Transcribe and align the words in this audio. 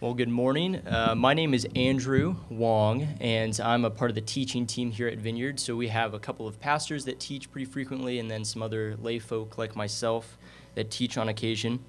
Well, 0.00 0.14
good 0.14 0.28
morning. 0.28 0.76
Uh, 0.86 1.16
my 1.16 1.34
name 1.34 1.54
is 1.54 1.66
Andrew 1.74 2.36
Wong, 2.50 3.02
and 3.20 3.58
I'm 3.60 3.84
a 3.84 3.90
part 3.90 4.12
of 4.12 4.14
the 4.14 4.20
teaching 4.20 4.64
team 4.64 4.92
here 4.92 5.08
at 5.08 5.18
Vineyard. 5.18 5.58
So 5.58 5.74
we 5.74 5.88
have 5.88 6.14
a 6.14 6.20
couple 6.20 6.46
of 6.46 6.60
pastors 6.60 7.04
that 7.06 7.18
teach 7.18 7.50
pretty 7.50 7.64
frequently, 7.64 8.20
and 8.20 8.30
then 8.30 8.44
some 8.44 8.62
other 8.62 8.94
lay 9.02 9.18
folk 9.18 9.58
like 9.58 9.74
myself 9.74 10.38
that 10.76 10.92
teach 10.92 11.18
on 11.18 11.28
occasion. 11.28 11.80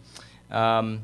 Um, 0.49 1.01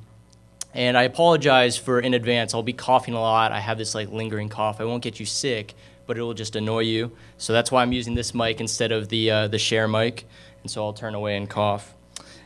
and 0.73 0.97
I 0.97 1.04
apologize 1.04 1.78
for 1.78 1.99
in 1.99 2.15
advance. 2.15 2.55
I'll 2.55 2.63
be 2.63 2.73
coughing 2.73 3.13
a 3.13 3.22
lot. 3.22 3.51
I 3.51 3.60
have 3.60 3.78
this 3.78 3.94
like 3.94 4.10
lingering 4.10 4.49
cough. 4.49 4.81
I 4.81 4.85
won't 4.85 5.03
get 5.03 5.19
you 5.19 5.28
sick, 5.28 5.76
but 6.08 6.17
it 6.17 6.24
will 6.24 6.33
just 6.33 6.56
annoy 6.56 6.79
you. 6.79 7.12
So 7.37 7.53
that's 7.53 7.72
why 7.72 7.83
I'm 7.83 7.94
using 7.94 8.15
this 8.15 8.33
mic 8.33 8.60
instead 8.60 8.92
of 8.92 9.10
the 9.10 9.29
uh, 9.29 9.47
the 9.47 9.60
share 9.60 9.87
mic. 9.87 10.26
And 10.63 10.72
so 10.72 10.83
I'll 10.83 10.94
turn 10.94 11.13
away 11.13 11.37
and 11.37 11.47
cough. 11.47 11.94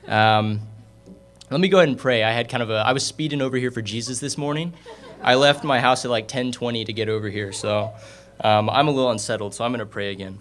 Um, 0.05 0.59
let 1.51 1.59
me 1.59 1.67
go 1.67 1.77
ahead 1.77 1.89
and 1.89 1.97
pray. 1.97 2.23
I 2.23 2.31
had 2.31 2.47
kind 2.49 2.61
of 2.61 2.69
a 2.69 2.75
I 2.75 2.93
was 2.93 3.05
speeding 3.05 3.41
over 3.41 3.57
here 3.57 3.71
for 3.71 3.81
Jesus 3.81 4.19
this 4.19 4.37
morning. 4.37 4.73
I 5.21 5.35
left 5.35 5.63
my 5.63 5.79
house 5.79 6.05
at 6.05 6.11
like 6.11 6.27
10:20 6.27 6.85
to 6.85 6.93
get 6.93 7.09
over 7.09 7.27
here, 7.29 7.51
so 7.51 7.91
um, 8.41 8.69
I'm 8.69 8.87
a 8.87 8.91
little 8.91 9.11
unsettled. 9.11 9.55
So 9.55 9.65
I'm 9.65 9.71
going 9.71 9.79
to 9.79 9.85
pray 9.85 10.11
again. 10.11 10.39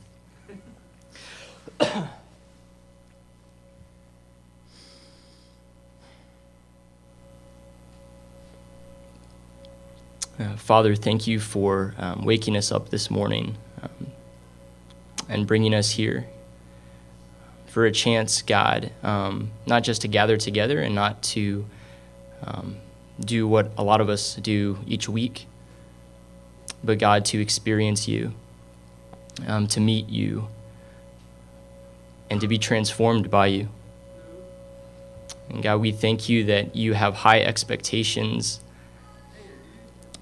Uh, 10.41 10.55
Father, 10.55 10.95
thank 10.95 11.27
you 11.27 11.41
for 11.41 11.97
um, 11.99 12.25
waking 12.25 12.57
us 12.57 12.71
up 12.71 12.91
this 12.91 13.11
morning 13.11 13.57
um, 13.83 14.07
and 15.29 15.49
bringing 15.49 15.75
us 15.75 15.91
here 15.91 16.29
for 17.79 17.87
a 17.87 17.93
chance, 17.93 18.43
God, 18.43 18.91
um, 19.05 19.53
not 19.65 19.85
just 19.85 20.03
to 20.03 20.09
gather 20.09 20.37
together 20.37 20.81
and 20.81 20.97
not 20.97 21.23
to 21.23 21.65
um, 22.43 22.75
do 23.21 23.47
what 23.47 23.71
a 23.79 23.85
lot 23.85 24.01
of 24.01 24.09
us 24.09 24.35
do 24.35 24.81
each 24.85 25.09
week, 25.09 25.47
but 26.83 26.99
God, 26.99 27.25
to 27.27 27.41
experience 27.41 28.09
you, 28.09 28.33
um, 29.47 29.69
to 29.69 29.79
meet 29.79 30.09
you, 30.09 30.49
and 32.29 32.41
to 32.41 32.49
be 32.49 32.59
transformed 32.59 33.31
by 33.31 33.47
you. 33.47 33.69
And 35.49 35.63
God, 35.63 35.77
we 35.77 35.93
thank 35.93 36.29
you 36.29 36.43
that 36.47 36.75
you 36.75 36.95
have 36.95 37.15
high 37.15 37.43
expectations, 37.43 38.59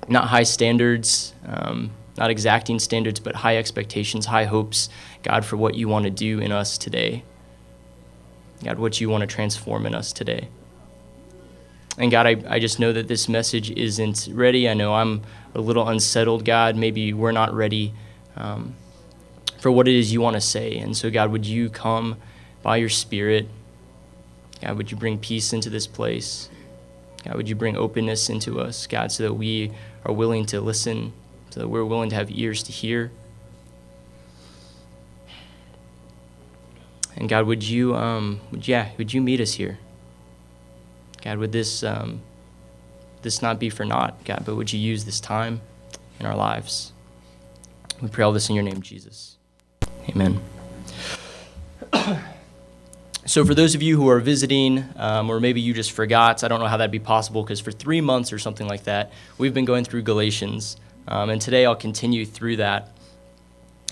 not 0.09 0.29
high 0.29 0.43
standards, 0.43 1.33
um, 1.47 1.91
not 2.19 2.29
exacting 2.29 2.81
standards, 2.81 3.19
but 3.19 3.35
high 3.35 3.57
expectations, 3.57 4.27
high 4.27 4.45
hopes, 4.45 4.91
God, 5.23 5.43
for 5.43 5.57
what 5.57 5.75
you 5.75 5.89
want 5.89 6.05
to 6.05 6.11
do 6.11 6.39
in 6.39 6.53
us 6.53 6.77
today. 6.77 7.25
God, 8.65 8.79
what 8.79 9.01
you 9.01 9.09
want 9.09 9.23
to 9.23 9.27
transform 9.27 9.87
in 9.87 9.95
us 9.95 10.13
today. 10.13 10.49
And 11.99 12.11
God, 12.11 12.27
I, 12.27 12.37
I 12.49 12.59
just 12.59 12.79
know 12.79 12.93
that 12.93 13.09
this 13.09 13.29
message 13.29 13.71
isn't 13.71 14.29
ready. 14.33 14.69
I 14.69 14.75
know 14.75 14.95
I'm 14.95 15.23
a 15.55 15.61
little 15.61 15.89
unsettled, 15.89 16.45
God. 16.45 16.77
Maybe 16.77 17.13
we're 17.13 17.33
not 17.33 17.55
ready 17.55 17.95
um, 18.37 18.75
for 19.59 19.71
what 19.71 19.89
it 19.89 19.95
is 19.95 20.13
you 20.13 20.21
want 20.21 20.35
to 20.35 20.41
say. 20.41 20.77
And 20.77 20.97
so, 20.97 21.11
God, 21.11 21.31
would 21.31 21.47
you 21.47 21.71
come 21.71 22.17
by 22.63 22.77
your 22.77 22.91
Spirit? 22.91 23.49
God, 24.61 24.77
would 24.77 24.91
you 24.91 24.97
bring 24.97 25.19
peace 25.19 25.53
into 25.53 25.71
this 25.71 25.87
place? 25.87 26.51
God, 27.25 27.37
would 27.37 27.49
you 27.49 27.55
bring 27.55 27.77
openness 27.77 28.29
into 28.29 28.61
us, 28.61 28.87
God, 28.87 29.11
so 29.11 29.23
that 29.23 29.35
we 29.35 29.73
are 30.05 30.13
willing 30.13 30.45
to 30.47 30.61
listen, 30.61 31.13
so 31.51 31.61
that 31.61 31.69
we're 31.69 31.85
willing 31.85 32.11
to 32.11 32.17
have 32.17 32.31
ears 32.31 32.63
to 32.65 32.73
hear? 32.73 33.11
And 37.17 37.29
God, 37.29 37.47
would 37.47 37.63
you, 37.63 37.95
um, 37.95 38.41
would, 38.51 38.69
yeah, 38.69 38.91
would 38.99 39.13
you 39.13 39.21
meet 39.21 39.41
us 39.41 39.55
here? 39.55 39.79
God, 41.23 41.39
would 41.39 41.53
this, 41.53 41.83
um, 41.83 42.21
this 43.23 43.41
not 43.43 43.59
be 43.59 43.71
for 43.71 43.85
naught, 43.85 44.23
God, 44.25 44.43
but 44.45 44.55
would 44.55 44.73
you 44.73 44.79
use 44.79 45.05
this 45.05 45.19
time 45.19 45.61
in 46.21 46.27
our 46.27 46.37
lives? 46.37 46.93
We 48.01 48.09
pray 48.09 48.25
all 48.25 48.33
this 48.33 48.49
in 48.49 48.55
your 48.55 48.65
name, 48.65 48.83
Jesus. 48.83 49.37
Amen. 50.09 50.41
so, 53.25 53.45
for 53.45 53.55
those 53.55 53.75
of 53.75 53.83
you 53.83 53.97
who 53.97 54.09
are 54.09 54.21
visiting, 54.21 54.85
um, 54.97 55.31
or 55.31 55.41
maybe 55.41 55.61
you 55.61 55.73
just 55.73 55.93
forgot, 55.93 56.45
I 56.45 56.49
don't 56.49 56.61
know 56.61 56.67
how 56.67 56.77
that'd 56.77 56.91
be 56.91 56.99
possible 56.99 57.43
because 57.43 57.61
for 57.61 57.73
three 57.73 58.03
months 58.03 58.33
or 58.33 58.39
something 58.39 58.69
like 58.69 58.85
that, 58.85 59.13
we've 59.39 59.55
been 59.55 59.65
going 59.65 59.85
through 59.85 60.03
Galatians. 60.03 60.77
Um, 61.09 61.31
and 61.31 61.41
today 61.41 61.65
I'll 61.65 61.77
continue 61.77 62.27
through 62.27 62.57
that. 62.57 62.91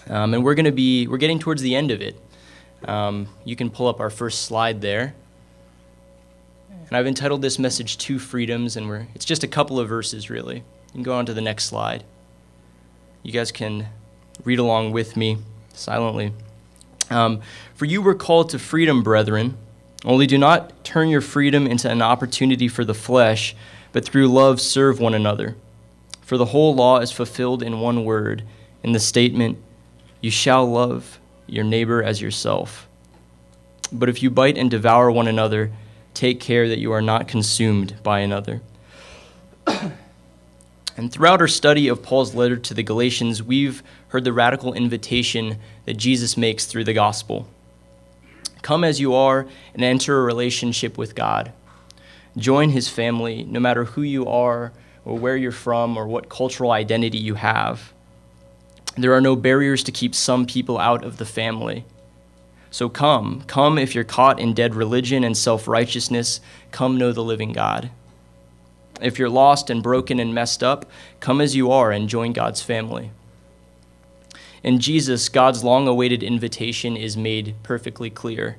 Um, 0.09 0.35
and 0.35 0.45
we're 0.45 0.55
going 0.55 0.67
to 0.67 0.73
be, 0.73 1.07
we're 1.07 1.17
getting 1.17 1.39
towards 1.39 1.63
the 1.63 1.75
end 1.75 1.91
of 1.91 2.03
it. 2.03 2.21
Um, 2.87 3.29
you 3.45 3.57
can 3.57 3.71
pull 3.71 3.89
up 3.89 4.01
our 4.01 4.11
first 4.11 4.43
slide 4.43 4.81
there. 4.81 5.15
And 6.89 6.97
I've 6.97 7.07
entitled 7.07 7.43
this 7.43 7.59
message 7.59 7.97
Two 7.97 8.19
Freedoms, 8.19 8.77
and 8.77 8.89
we're, 8.89 9.07
it's 9.15 9.25
just 9.25 9.43
a 9.43 9.49
couple 9.49 9.81
of 9.81 9.89
verses, 9.89 10.29
really. 10.29 10.57
You 10.57 10.93
can 10.93 11.03
go 11.03 11.15
on 11.15 11.27
to 11.27 11.35
the 11.35 11.41
next 11.41 11.65
slide. 11.65 12.05
You 13.23 13.33
guys 13.33 13.51
can 13.51 13.89
read 14.45 14.59
along 14.59 14.93
with 14.93 15.17
me 15.17 15.39
silently. 15.73 16.33
Um, 17.11 17.41
For 17.75 17.87
you 17.87 18.03
were 18.03 18.15
called 18.15 18.51
to 18.51 18.59
freedom, 18.59 19.03
brethren. 19.03 19.57
Only 20.05 20.27
do 20.27 20.37
not 20.37 20.85
turn 20.85 21.09
your 21.09 21.23
freedom 21.23 21.67
into 21.67 21.91
an 21.91 22.03
opportunity 22.03 22.69
for 22.69 22.85
the 22.85 22.95
flesh, 22.95 23.57
but 23.93 24.05
through 24.05 24.29
love 24.29 24.61
serve 24.61 25.01
one 25.01 25.15
another. 25.15 25.57
For 26.21 26.37
the 26.37 26.47
whole 26.47 26.75
law 26.75 26.99
is 26.99 27.11
fulfilled 27.11 27.63
in 27.63 27.81
one 27.81 28.05
word, 28.05 28.45
in 28.83 28.93
the 28.93 29.01
statement, 29.01 29.59
You 30.21 30.31
shall 30.31 30.71
love 30.71 31.19
your 31.47 31.65
neighbor 31.65 32.03
as 32.03 32.21
yourself. 32.21 32.89
But 33.93 34.09
if 34.09 34.23
you 34.23 34.31
bite 34.31 34.59
and 34.59 34.71
devour 34.71 35.11
one 35.11 35.29
another, 35.29 35.71
take 36.15 36.41
care 36.41 36.69
that 36.69 36.79
you 36.79 36.93
are 36.93 37.03
not 37.03 37.29
consumed 37.29 37.97
by 38.03 38.21
another. 38.21 38.61
and 40.97 41.13
throughout 41.13 41.41
our 41.41 41.49
study 41.49 41.89
of 41.89 42.03
Paul's 42.03 42.35
letter 42.35 42.57
to 42.57 42.75
the 42.75 42.83
Galatians, 42.83 43.43
we've 43.43 43.83
heard 44.09 44.25
the 44.25 44.33
radical 44.33 44.73
invitation 44.75 45.59
that 45.87 45.97
Jesus 45.97 46.37
makes 46.37 46.67
through 46.67 46.85
the 46.85 46.93
gospel 46.93 47.49
Come 48.63 48.83
as 48.83 48.99
you 48.99 49.15
are 49.15 49.47
and 49.75 49.85
enter 49.85 50.19
a 50.19 50.23
relationship 50.23 50.97
with 50.97 51.15
God. 51.15 51.53
Join 52.37 52.71
his 52.71 52.89
family, 52.89 53.45
no 53.45 53.61
matter 53.61 53.85
who 53.85 54.03
you 54.03 54.27
are, 54.27 54.73
or 55.05 55.19
where 55.19 55.37
you're 55.37 55.53
from, 55.53 55.99
or 55.99 56.07
what 56.07 56.31
cultural 56.31 56.73
identity 56.73 57.19
you 57.19 57.35
have. 57.35 57.93
There 58.97 59.13
are 59.13 59.21
no 59.21 59.35
barriers 59.35 59.83
to 59.85 59.93
keep 59.93 60.15
some 60.15 60.47
people 60.47 60.79
out 60.79 61.05
of 61.05 61.17
the 61.17 61.25
family. 61.25 61.85
So 62.71 62.89
come, 62.89 63.43
come 63.47 63.79
if 63.79 63.95
you're 63.95 64.05
caught 64.05 64.41
in 64.41 64.55
dead 64.55 64.75
religion 64.75 65.25
and 65.25 65.37
self 65.37 65.67
righteousness, 65.67 66.41
come 66.71 66.97
know 66.97 67.13
the 67.13 67.23
living 67.23 67.53
God. 67.53 67.91
If 69.01 69.19
you're 69.19 69.31
lost 69.31 69.71
and 69.71 69.83
broken 69.83 70.21
and 70.21 70.35
messed 70.35 70.63
up, 70.63 70.89
come 71.21 71.41
as 71.41 71.57
you 71.57 71.71
are 71.71 71.91
and 71.91 72.09
join 72.09 72.33
God's 72.33 72.63
family. 72.63 73.11
In 74.63 74.79
Jesus, 74.79 75.29
God's 75.29 75.63
long 75.63 75.87
awaited 75.87 76.23
invitation 76.23 76.97
is 76.97 77.17
made 77.17 77.55
perfectly 77.63 78.11
clear. 78.11 78.57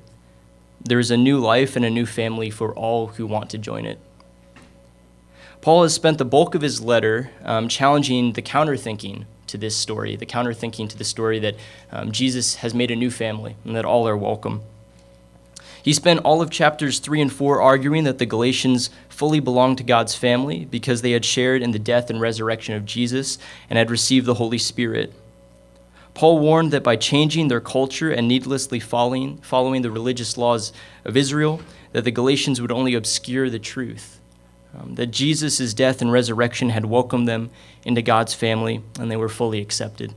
There 0.81 0.99
is 0.99 1.11
a 1.11 1.17
new 1.17 1.39
life 1.39 1.75
and 1.75 1.83
a 1.83 1.89
new 1.89 2.05
family 2.05 2.49
for 2.49 2.73
all 2.75 3.07
who 3.07 3.25
want 3.25 3.49
to 3.51 3.57
join 3.57 3.85
it. 3.85 3.99
Paul 5.61 5.83
has 5.83 5.93
spent 5.93 6.19
the 6.19 6.25
bulk 6.25 6.53
of 6.53 6.61
his 6.61 6.79
letter 6.79 7.31
um, 7.43 7.67
challenging 7.67 8.33
the 8.33 8.41
counterthinking 8.41 9.25
to 9.55 9.61
this 9.61 9.75
story, 9.75 10.15
the 10.15 10.25
counter 10.25 10.53
thinking 10.53 10.87
to 10.89 10.97
the 10.97 11.03
story 11.03 11.39
that 11.39 11.55
um, 11.91 12.11
Jesus 12.11 12.55
has 12.55 12.73
made 12.73 12.91
a 12.91 12.95
new 12.95 13.09
family 13.09 13.55
and 13.63 13.75
that 13.75 13.85
all 13.85 14.07
are 14.07 14.17
welcome. 14.17 14.61
He 15.81 15.93
spent 15.93 16.21
all 16.21 16.41
of 16.41 16.49
chapters 16.49 16.99
3 16.99 17.21
and 17.21 17.31
4 17.31 17.61
arguing 17.61 18.03
that 18.03 18.17
the 18.17 18.25
Galatians 18.25 18.89
fully 19.07 19.39
belonged 19.39 19.77
to 19.77 19.83
God's 19.83 20.15
family 20.15 20.65
because 20.65 21.01
they 21.01 21.11
had 21.11 21.23
shared 21.23 21.61
in 21.61 21.71
the 21.71 21.79
death 21.79 22.09
and 22.09 22.19
resurrection 22.19 22.75
of 22.75 22.85
Jesus 22.85 23.37
and 23.69 23.77
had 23.77 23.91
received 23.91 24.25
the 24.25 24.33
Holy 24.33 24.57
Spirit. 24.57 25.13
Paul 26.13 26.39
warned 26.39 26.71
that 26.71 26.83
by 26.83 26.95
changing 26.95 27.47
their 27.47 27.61
culture 27.61 28.11
and 28.11 28.27
needlessly 28.27 28.79
following, 28.79 29.37
following 29.37 29.83
the 29.83 29.91
religious 29.91 30.37
laws 30.37 30.73
of 31.03 31.15
Israel, 31.15 31.61
that 31.93 32.03
the 32.03 32.11
Galatians 32.11 32.59
would 32.59 32.71
only 32.71 32.95
obscure 32.95 33.49
the 33.49 33.59
truth 33.59 34.19
um, 34.77 34.95
that 34.95 35.07
Jesus' 35.07 35.73
death 35.73 36.01
and 36.01 36.11
resurrection 36.11 36.69
had 36.69 36.85
welcomed 36.85 37.27
them 37.27 37.49
into 37.83 38.01
God's 38.01 38.33
family, 38.33 38.81
and 38.99 39.09
they 39.09 39.15
were 39.15 39.29
fully 39.29 39.61
accepted. 39.61 40.13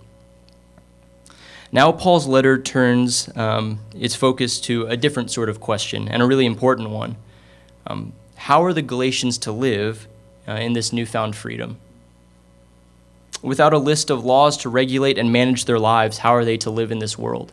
Now, 1.70 1.92
Paul's 1.92 2.26
letter 2.26 2.60
turns 2.60 3.28
um, 3.36 3.80
its 3.94 4.14
focus 4.14 4.58
to 4.62 4.86
a 4.86 4.96
different 4.96 5.30
sort 5.30 5.48
of 5.48 5.60
question, 5.60 6.08
and 6.08 6.22
a 6.22 6.26
really 6.26 6.46
important 6.46 6.90
one. 6.90 7.16
Um, 7.86 8.12
how 8.36 8.64
are 8.64 8.72
the 8.72 8.82
Galatians 8.82 9.38
to 9.38 9.52
live 9.52 10.06
uh, 10.46 10.52
in 10.52 10.72
this 10.72 10.92
newfound 10.92 11.36
freedom? 11.36 11.76
Without 13.42 13.72
a 13.72 13.78
list 13.78 14.10
of 14.10 14.24
laws 14.24 14.56
to 14.58 14.68
regulate 14.68 15.18
and 15.18 15.30
manage 15.30 15.66
their 15.66 15.78
lives, 15.78 16.18
how 16.18 16.34
are 16.34 16.44
they 16.44 16.56
to 16.56 16.70
live 16.70 16.90
in 16.90 16.98
this 16.98 17.18
world? 17.18 17.52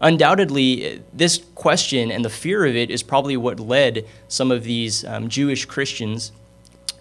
Undoubtedly, 0.00 1.02
this 1.12 1.42
question 1.54 2.10
and 2.10 2.24
the 2.24 2.30
fear 2.30 2.66
of 2.66 2.76
it 2.76 2.90
is 2.90 3.02
probably 3.02 3.36
what 3.36 3.58
led 3.58 4.06
some 4.28 4.50
of 4.50 4.64
these 4.64 5.04
um, 5.04 5.28
Jewish 5.28 5.64
Christians 5.64 6.32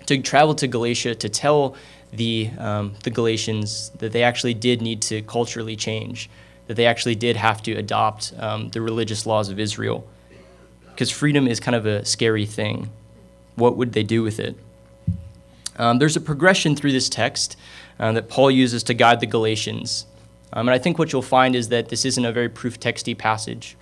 to 0.05 0.21
travel 0.21 0.55
to 0.55 0.67
Galatia 0.67 1.15
to 1.15 1.29
tell 1.29 1.75
the, 2.13 2.49
um, 2.57 2.95
the 3.03 3.09
Galatians 3.09 3.89
that 3.99 4.11
they 4.11 4.23
actually 4.23 4.53
did 4.53 4.81
need 4.81 5.01
to 5.03 5.21
culturally 5.23 5.75
change, 5.75 6.29
that 6.67 6.75
they 6.75 6.85
actually 6.85 7.15
did 7.15 7.35
have 7.35 7.61
to 7.63 7.73
adopt 7.73 8.33
um, 8.37 8.69
the 8.69 8.81
religious 8.81 9.25
laws 9.25 9.49
of 9.49 9.59
Israel. 9.59 10.07
Because 10.91 11.11
freedom 11.11 11.47
is 11.47 11.59
kind 11.59 11.75
of 11.75 11.85
a 11.85 12.05
scary 12.05 12.45
thing. 12.45 12.89
What 13.55 13.75
would 13.75 13.91
they 13.91 14.03
do 14.03 14.23
with 14.23 14.39
it? 14.39 14.55
Um, 15.77 15.99
there's 15.99 16.15
a 16.15 16.21
progression 16.21 16.75
through 16.75 16.93
this 16.93 17.09
text 17.09 17.57
uh, 17.99 18.13
that 18.13 18.29
Paul 18.29 18.49
uses 18.49 18.83
to 18.83 18.93
guide 18.93 19.19
the 19.19 19.25
Galatians. 19.25 20.05
Um, 20.55 20.69
and 20.69 20.73
I 20.73 20.79
think 20.79 20.97
what 20.97 21.11
you'll 21.11 21.21
find 21.21 21.55
is 21.55 21.69
that 21.69 21.89
this 21.89 22.05
isn't 22.05 22.23
a 22.23 22.31
very 22.31 22.49
proof 22.49 22.79
texty 22.79 23.15
passage. 23.15 23.77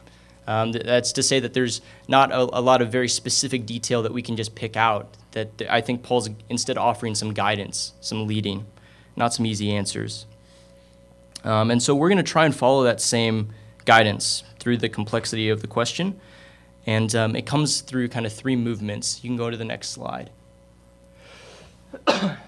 Um, 0.45 0.73
that's 0.73 1.13
to 1.13 1.23
say 1.23 1.39
that 1.39 1.53
there's 1.53 1.81
not 2.09 2.31
a, 2.31 2.41
a, 2.41 2.59
lot 2.59 2.81
of 2.81 2.91
very 2.91 3.07
specific 3.07 3.65
detail 3.65 4.01
that 4.03 4.11
we 4.11 4.21
can 4.21 4.35
just 4.35 4.55
pick 4.55 4.75
out. 4.75 5.15
That 5.31 5.61
I 5.69 5.79
think 5.79 6.03
Paul's 6.03 6.29
instead 6.49 6.77
offering 6.77 7.15
some 7.15 7.33
guidance, 7.33 7.93
some 8.01 8.27
leading, 8.27 8.65
not 9.15 9.33
some 9.33 9.45
easy 9.45 9.71
answers. 9.71 10.25
Um, 11.45 11.71
and 11.71 11.81
so 11.81 11.95
we're 11.95 12.09
going 12.09 12.17
to 12.17 12.23
try 12.23 12.45
and 12.45 12.53
follow 12.53 12.83
that 12.83 12.99
same 12.99 13.53
guidance 13.85 14.43
through 14.59 14.77
the 14.77 14.89
complexity 14.89 15.49
of 15.49 15.61
the 15.61 15.67
question. 15.67 16.19
And 16.85 17.15
um, 17.15 17.35
it 17.35 17.45
comes 17.45 17.79
through 17.81 18.09
kind 18.09 18.25
of 18.25 18.33
three 18.33 18.57
movements. 18.57 19.23
You 19.23 19.29
can 19.29 19.37
go 19.37 19.49
to 19.49 19.55
the 19.55 19.65
next 19.65 19.89
slide. 19.89 20.29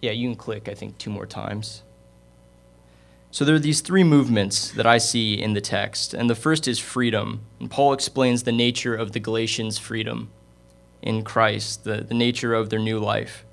yeah, 0.00 0.12
you 0.12 0.28
can 0.28 0.36
click, 0.36 0.68
I 0.68 0.74
think, 0.74 0.98
two 0.98 1.10
more 1.10 1.26
times. 1.26 1.82
So 3.32 3.44
there 3.44 3.54
are 3.54 3.60
these 3.60 3.80
three 3.80 4.02
movements 4.02 4.72
that 4.72 4.86
I 4.86 4.98
see 4.98 5.34
in 5.34 5.52
the 5.52 5.60
text, 5.60 6.14
and 6.14 6.28
the 6.28 6.34
first 6.34 6.66
is 6.66 6.80
freedom. 6.80 7.42
And 7.60 7.70
Paul 7.70 7.92
explains 7.92 8.42
the 8.42 8.52
nature 8.52 8.94
of 8.94 9.12
the 9.12 9.20
Galatians' 9.20 9.78
freedom 9.78 10.30
in 11.00 11.22
Christ, 11.22 11.84
the, 11.84 11.98
the 11.98 12.14
nature 12.14 12.54
of 12.54 12.70
their 12.70 12.80
new 12.80 12.98
life. 12.98 13.44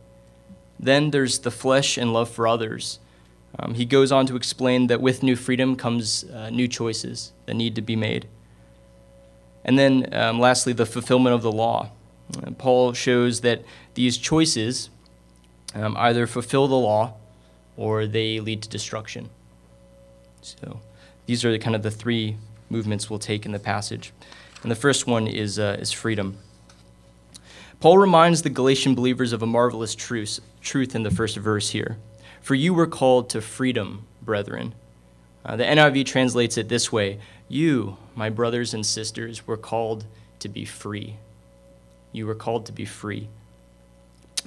Then 0.80 1.12
there's 1.12 1.40
the 1.40 1.52
flesh 1.52 1.98
and 1.98 2.12
love 2.12 2.30
for 2.30 2.48
others. 2.48 3.00
Um, 3.60 3.76
he 3.76 3.86
goes 3.86 4.12
on 4.12 4.26
to 4.28 4.36
explain 4.36 4.88
that 4.88 5.02
with 5.02 5.24
new 5.24 5.36
freedom 5.36 5.76
comes 5.76 6.24
uh, 6.24 6.50
new 6.50 6.68
choices 6.68 7.34
that 7.46 7.54
need 7.54 7.76
to 7.76 7.82
be 7.82 7.96
made. 7.96 8.28
And 9.64 9.78
then, 9.78 10.14
um, 10.14 10.40
lastly, 10.40 10.74
the 10.74 10.86
fulfillment 10.86 11.36
of 11.36 11.42
the 11.42 11.52
law. 11.52 11.92
Uh, 12.36 12.52
Paul 12.52 12.94
shows 12.94 13.42
that 13.42 13.64
these 13.94 14.18
choices 14.18 14.90
um, 15.74 15.96
either 15.98 16.28
fulfill 16.28 16.68
the 16.68 16.76
law 16.76 17.14
or 17.76 18.08
they 18.08 18.40
lead 18.40 18.64
to 18.64 18.70
destruction. 18.70 19.30
So 20.42 20.80
these 21.26 21.44
are 21.46 21.52
the, 21.52 21.60
kind 21.60 21.76
of 21.76 21.84
the 21.84 21.92
three 21.92 22.38
movements 22.70 23.10
we'll 23.10 23.20
take 23.20 23.46
in 23.46 23.52
the 23.52 23.60
passage. 23.60 24.14
And 24.64 24.72
the 24.72 24.76
first 24.76 25.08
one 25.08 25.28
is, 25.28 25.60
uh, 25.60 25.78
is 25.80 25.92
freedom. 25.92 26.38
Paul 27.80 27.98
reminds 28.00 28.42
the 28.42 28.50
Galatian 28.50 28.96
believers 28.96 29.34
of 29.34 29.44
a 29.44 29.46
marvelous 29.46 29.94
truth, 29.94 30.40
truth 30.62 30.96
in 30.96 31.04
the 31.04 31.12
first 31.12 31.38
verse 31.38 31.70
here. 31.70 31.98
For 32.42 32.56
you 32.56 32.74
were 32.74 32.88
called 32.88 33.30
to 33.32 33.42
freedom, 33.42 34.06
brethren. 34.22 34.74
Uh, 35.46 35.56
the 35.56 35.64
NIV 35.64 36.06
translates 36.06 36.58
it 36.58 36.70
this 36.70 36.92
way 36.92 37.20
You, 37.48 37.98
my 38.16 38.30
brothers 38.30 38.74
and 38.74 38.86
sisters, 38.86 39.46
were 39.46 39.58
called 39.58 40.06
to 40.40 40.50
be 40.50 40.66
free. 40.66 41.18
You 42.12 42.26
were 42.26 42.36
called 42.36 42.66
to 42.66 42.72
be 42.72 42.86
free. 42.86 43.30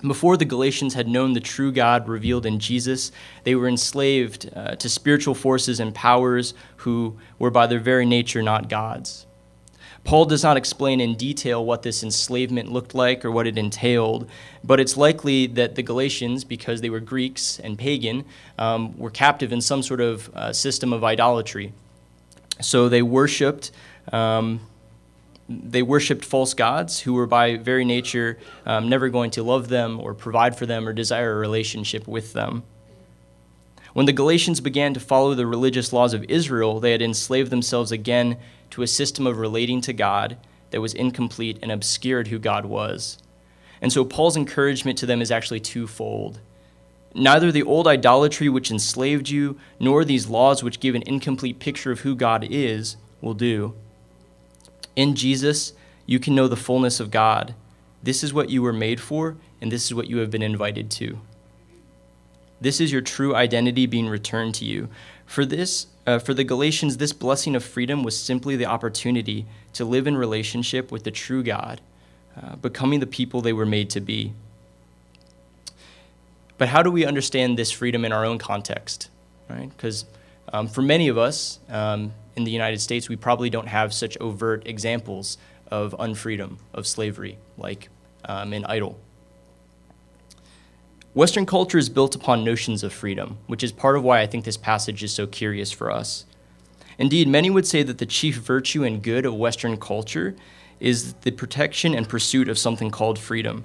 Before 0.03 0.37
the 0.39 0.47
Galatians 0.47 0.95
had 0.95 1.09
known 1.09 1.35
the 1.35 1.41
true 1.41 1.71
God 1.71 2.09
revealed 2.09 2.47
in 2.47 2.59
Jesus, 2.59 3.13
they 3.45 3.55
were 3.55 3.69
enslaved 3.69 4.51
uh, 4.57 4.75
to 4.77 4.89
spiritual 4.89 5.35
forces 5.35 5.79
and 5.79 5.95
powers 5.95 6.55
who 6.79 7.19
were 7.39 7.51
by 7.51 7.67
their 7.67 7.81
very 7.81 8.07
nature 8.07 8.43
not 8.43 8.71
gods. 8.71 9.27
Paul 10.03 10.25
does 10.25 10.43
not 10.43 10.57
explain 10.57 11.01
in 11.01 11.15
detail 11.15 11.63
what 11.63 11.83
this 11.83 12.03
enslavement 12.03 12.73
looked 12.73 12.95
like 12.95 13.25
or 13.25 13.31
what 13.31 13.47
it 13.47 13.59
entailed, 13.59 14.29
but 14.65 14.81
it's 14.81 14.97
likely 14.97 15.47
that 15.49 15.75
the 15.75 15.83
Galatians, 15.83 16.45
because 16.45 16.81
they 16.81 16.89
were 16.89 17.01
Greeks 17.01 17.61
and 17.61 17.79
pagan, 17.79 18.25
um, 18.59 18.97
were 18.97 19.11
captive 19.11 19.53
in 19.53 19.61
some 19.61 19.83
sort 19.83 20.01
of 20.01 20.35
uh, 20.35 20.53
system 20.55 20.95
of 20.95 21.05
idolatry. 21.05 21.75
So 22.63 22.89
they 22.89 23.03
worshipped 23.03 23.73
um, 24.11 24.61
they 25.51 25.83
worshipped 25.83 26.25
false 26.25 26.55
gods 26.55 27.01
who 27.01 27.13
were 27.13 27.27
by 27.27 27.57
very 27.57 27.85
nature 27.85 28.39
um, 28.65 28.89
never 28.89 29.09
going 29.09 29.33
to 29.33 29.43
love 29.43 29.69
them 29.69 29.99
or 29.99 30.15
provide 30.15 30.57
for 30.57 30.65
them 30.65 30.87
or 30.87 30.93
desire 30.93 31.33
a 31.33 31.39
relationship 31.39 32.07
with 32.07 32.33
them. 32.33 32.63
When 33.93 34.07
the 34.07 34.13
Galatians 34.13 34.61
began 34.61 34.95
to 34.95 35.01
follow 35.01 35.35
the 35.35 35.49
religious 35.49 35.93
laws 35.93 36.15
of 36.15 36.23
Israel, 36.25 36.79
they 36.79 36.93
had 36.93 37.03
enslaved 37.03 37.51
themselves 37.51 37.91
again 37.91 38.37
to 38.71 38.83
a 38.83 38.87
system 38.87 39.27
of 39.27 39.39
relating 39.39 39.81
to 39.81 39.93
God 39.93 40.39
that 40.71 40.81
was 40.81 40.95
incomplete 40.95 41.59
and 41.63 41.73
obscured 41.73 42.29
who 42.29 42.39
God 42.39 42.65
was. 42.65 43.19
And 43.83 43.93
so 43.93 44.05
Paul's 44.05 44.37
encouragement 44.37 44.99
to 44.99 45.07
them 45.07 45.21
is 45.21 45.33
actually 45.33 45.59
twofold. 45.59 46.39
Neither 47.13 47.51
the 47.51 47.65
old 47.65 47.89
idolatry 47.89 48.49
which 48.49 48.71
enslaved 48.71 49.29
you, 49.29 49.59
nor 49.81 50.05
these 50.05 50.29
laws 50.29 50.63
which 50.63 50.79
give 50.79 50.95
an 50.95 51.03
incomplete 51.07 51.59
picture 51.59 51.91
of 51.91 52.01
who 52.01 52.15
God 52.15 52.47
is, 52.49 52.97
will 53.21 53.35
do. 53.35 53.75
In 55.01 55.15
Jesus, 55.15 55.73
you 56.05 56.19
can 56.21 56.35
know 56.35 56.47
the 56.47 56.59
fullness 56.59 57.01
of 57.01 57.11
God. 57.11 57.55
This 58.03 58.23
is 58.23 58.35
what 58.35 58.51
you 58.51 58.61
were 58.61 58.71
made 58.71 59.01
for, 59.01 59.39
and 59.59 59.73
this 59.73 59.87
is 59.87 59.95
what 59.95 60.09
you 60.09 60.19
have 60.19 60.31
been 60.31 60.43
invited 60.43 60.91
to. 60.91 61.19
This 62.61 62.83
is 62.83 62.93
your 62.93 63.01
true 63.01 63.35
identity 63.35 63.87
being 63.87 64.11
returned 64.11 64.55
to 64.57 64.67
you. 64.67 64.91
For 65.25 65.47
this, 65.47 65.87
uh, 66.07 66.19
for 66.19 66.35
the 66.35 66.45
Galatians, 66.45 66.99
this 66.99 67.15
blessing 67.15 67.57
of 67.57 67.65
freedom 67.65 68.03
was 68.03 68.23
simply 68.23 68.57
the 68.57 68.67
opportunity 68.67 69.47
to 69.73 69.87
live 69.87 70.07
in 70.07 70.19
relationship 70.19 70.93
with 70.93 71.05
the 71.05 71.11
true 71.11 71.43
God, 71.43 71.81
uh, 72.37 72.57
becoming 72.57 73.01
the 73.01 73.07
people 73.07 73.41
they 73.41 73.55
were 73.55 73.65
made 73.65 73.89
to 73.89 74.03
be. 74.03 74.35
But 76.59 76.69
how 76.69 76.83
do 76.83 76.91
we 76.91 77.07
understand 77.07 77.59
this 77.59 77.71
freedom 77.71 78.05
in 78.05 78.13
our 78.13 78.27
own 78.27 78.37
context? 78.37 79.09
Right? 79.49 79.71
Because 79.71 80.05
um, 80.53 80.69
for 80.69 80.83
many 80.83 81.09
of 81.09 81.17
us, 81.17 81.59
um, 81.71 82.13
in 82.37 82.45
the 82.45 82.51
United 82.51 82.81
States, 82.81 83.09
we 83.09 83.17
probably 83.17 83.51
don't 83.51 83.69
have 83.69 83.93
such 83.93 84.17
overt 84.19 84.67
examples 84.67 85.39
of 85.71 85.95
unfreedom, 85.99 86.59
of 86.73 86.87
slavery, 86.87 87.39
like 87.57 87.89
um, 88.25 88.53
in 88.53 88.65
Idle. 88.65 88.99
Western 91.13 91.45
culture 91.45 91.79
is 91.79 91.89
built 91.89 92.15
upon 92.15 92.45
notions 92.45 92.85
of 92.85 92.93
freedom, 92.93 93.39
which 93.47 93.65
is 93.65 93.73
part 93.73 93.97
of 93.97 94.05
why 94.05 94.21
I 94.21 94.27
think 94.27 94.45
this 94.45 94.57
passage 94.57 95.03
is 95.03 95.13
so 95.13 95.27
curious 95.27 95.73
for 95.73 95.91
us. 95.91 96.25
Indeed, 96.99 97.29
many 97.29 97.51
would 97.51 97.67
say 97.67 97.83
that 97.83 97.99
the 97.99 98.07
chief 98.07 98.37
virtue 98.37 98.85
and 98.85 99.03
good 99.03 99.27
of 99.27 99.35
Western 99.35 99.77
culture 99.77 100.37
is 100.79 101.15
the 101.23 101.31
protection 101.31 101.95
and 101.95 102.09
pursuit 102.09 102.49
of 102.49 102.59
something 102.59 102.91
called 102.91 103.19
freedom. 103.19 103.65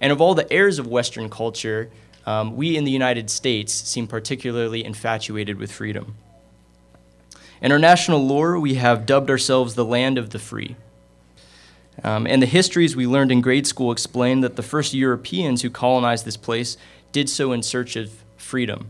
And 0.00 0.10
of 0.10 0.20
all 0.20 0.34
the 0.34 0.50
heirs 0.52 0.78
of 0.78 0.86
Western 0.86 1.28
culture, 1.28 1.90
um, 2.26 2.56
we 2.56 2.76
in 2.76 2.84
the 2.84 2.90
United 2.90 3.28
States 3.28 3.72
seem 3.72 4.06
particularly 4.06 4.84
infatuated 4.84 5.58
with 5.58 5.70
freedom. 5.70 6.16
In 7.60 7.72
our 7.72 7.78
national 7.78 8.26
lore, 8.26 8.58
we 8.58 8.74
have 8.74 9.06
dubbed 9.06 9.30
ourselves 9.30 9.74
the 9.74 9.84
land 9.84 10.18
of 10.18 10.30
the 10.30 10.38
free. 10.38 10.76
Um, 12.02 12.26
and 12.26 12.42
the 12.42 12.46
histories 12.46 12.96
we 12.96 13.06
learned 13.06 13.30
in 13.30 13.40
grade 13.40 13.66
school 13.66 13.92
explain 13.92 14.40
that 14.40 14.56
the 14.56 14.62
first 14.62 14.94
Europeans 14.94 15.62
who 15.62 15.70
colonized 15.70 16.24
this 16.24 16.36
place 16.36 16.76
did 17.12 17.30
so 17.30 17.52
in 17.52 17.62
search 17.62 17.96
of 17.96 18.10
freedom. 18.36 18.88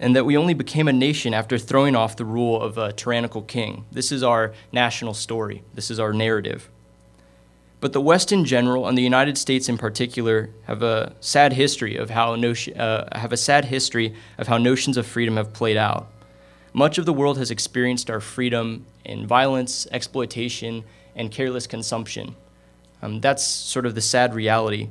And 0.00 0.14
that 0.14 0.24
we 0.24 0.36
only 0.36 0.54
became 0.54 0.86
a 0.86 0.92
nation 0.92 1.34
after 1.34 1.58
throwing 1.58 1.96
off 1.96 2.16
the 2.16 2.24
rule 2.24 2.62
of 2.62 2.78
a 2.78 2.92
tyrannical 2.92 3.42
king. 3.42 3.84
This 3.90 4.12
is 4.12 4.22
our 4.22 4.54
national 4.70 5.14
story, 5.14 5.64
this 5.74 5.90
is 5.90 5.98
our 5.98 6.12
narrative. 6.12 6.70
But 7.80 7.92
the 7.92 8.00
West 8.00 8.32
in 8.32 8.44
general, 8.44 8.88
and 8.88 8.98
the 8.98 9.02
United 9.02 9.38
States 9.38 9.68
in 9.68 9.78
particular, 9.78 10.50
have 10.66 10.82
a 10.82 11.14
sad 11.20 11.52
history 11.52 11.96
of 11.96 12.10
how 12.10 12.34
notion, 12.34 12.78
uh, 12.78 13.16
have 13.16 13.32
a 13.32 13.36
sad 13.36 13.66
history 13.66 14.14
of 14.36 14.48
how 14.48 14.58
notions 14.58 14.96
of 14.96 15.06
freedom 15.06 15.36
have 15.36 15.52
played 15.52 15.76
out. 15.76 16.08
Much 16.72 16.98
of 16.98 17.06
the 17.06 17.12
world 17.12 17.38
has 17.38 17.50
experienced 17.50 18.10
our 18.10 18.20
freedom 18.20 18.84
in 19.04 19.26
violence, 19.26 19.86
exploitation, 19.92 20.84
and 21.14 21.30
careless 21.30 21.66
consumption. 21.66 22.34
Um, 23.00 23.20
that's 23.20 23.44
sort 23.44 23.86
of 23.86 23.94
the 23.94 24.00
sad 24.00 24.34
reality. 24.34 24.88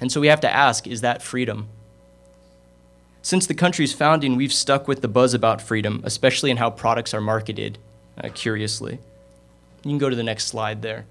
And 0.00 0.10
so 0.10 0.20
we 0.20 0.28
have 0.28 0.40
to 0.40 0.50
ask 0.50 0.86
is 0.86 1.02
that 1.02 1.22
freedom? 1.22 1.68
Since 3.22 3.46
the 3.46 3.54
country's 3.54 3.92
founding, 3.92 4.36
we've 4.36 4.52
stuck 4.52 4.88
with 4.88 5.02
the 5.02 5.08
buzz 5.08 5.34
about 5.34 5.60
freedom, 5.60 6.00
especially 6.04 6.50
in 6.50 6.56
how 6.56 6.70
products 6.70 7.12
are 7.12 7.20
marketed, 7.20 7.76
uh, 8.16 8.30
curiously. 8.32 8.98
You 9.84 9.90
can 9.90 9.98
go 9.98 10.08
to 10.08 10.16
the 10.16 10.22
next 10.22 10.46
slide 10.46 10.80
there. 10.80 11.04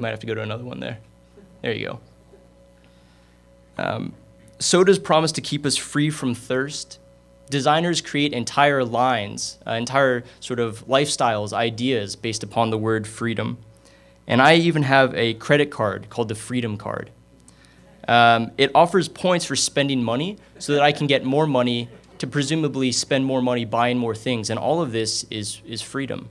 You 0.00 0.02
might 0.04 0.12
have 0.12 0.20
to 0.20 0.26
go 0.26 0.34
to 0.34 0.40
another 0.40 0.64
one 0.64 0.80
there. 0.80 0.98
There 1.60 1.74
you 1.74 1.88
go. 1.88 2.00
Um, 3.76 4.14
sodas 4.58 4.98
promise 4.98 5.30
to 5.32 5.42
keep 5.42 5.66
us 5.66 5.76
free 5.76 6.08
from 6.08 6.34
thirst. 6.34 6.98
Designers 7.50 8.00
create 8.00 8.32
entire 8.32 8.82
lines, 8.82 9.58
uh, 9.66 9.72
entire 9.72 10.24
sort 10.40 10.58
of 10.58 10.86
lifestyles, 10.86 11.52
ideas 11.52 12.16
based 12.16 12.42
upon 12.42 12.70
the 12.70 12.78
word 12.78 13.06
freedom. 13.06 13.58
And 14.26 14.40
I 14.40 14.54
even 14.54 14.84
have 14.84 15.14
a 15.14 15.34
credit 15.34 15.70
card 15.70 16.08
called 16.08 16.28
the 16.28 16.34
Freedom 16.34 16.78
Card. 16.78 17.10
Um, 18.08 18.52
it 18.56 18.70
offers 18.74 19.06
points 19.06 19.44
for 19.44 19.54
spending 19.54 20.02
money 20.02 20.38
so 20.58 20.72
that 20.72 20.80
I 20.80 20.92
can 20.92 21.08
get 21.08 21.26
more 21.26 21.46
money 21.46 21.90
to 22.16 22.26
presumably 22.26 22.90
spend 22.90 23.26
more 23.26 23.42
money 23.42 23.66
buying 23.66 23.98
more 23.98 24.14
things. 24.14 24.48
And 24.48 24.58
all 24.58 24.80
of 24.80 24.92
this 24.92 25.24
is, 25.24 25.60
is 25.66 25.82
freedom. 25.82 26.30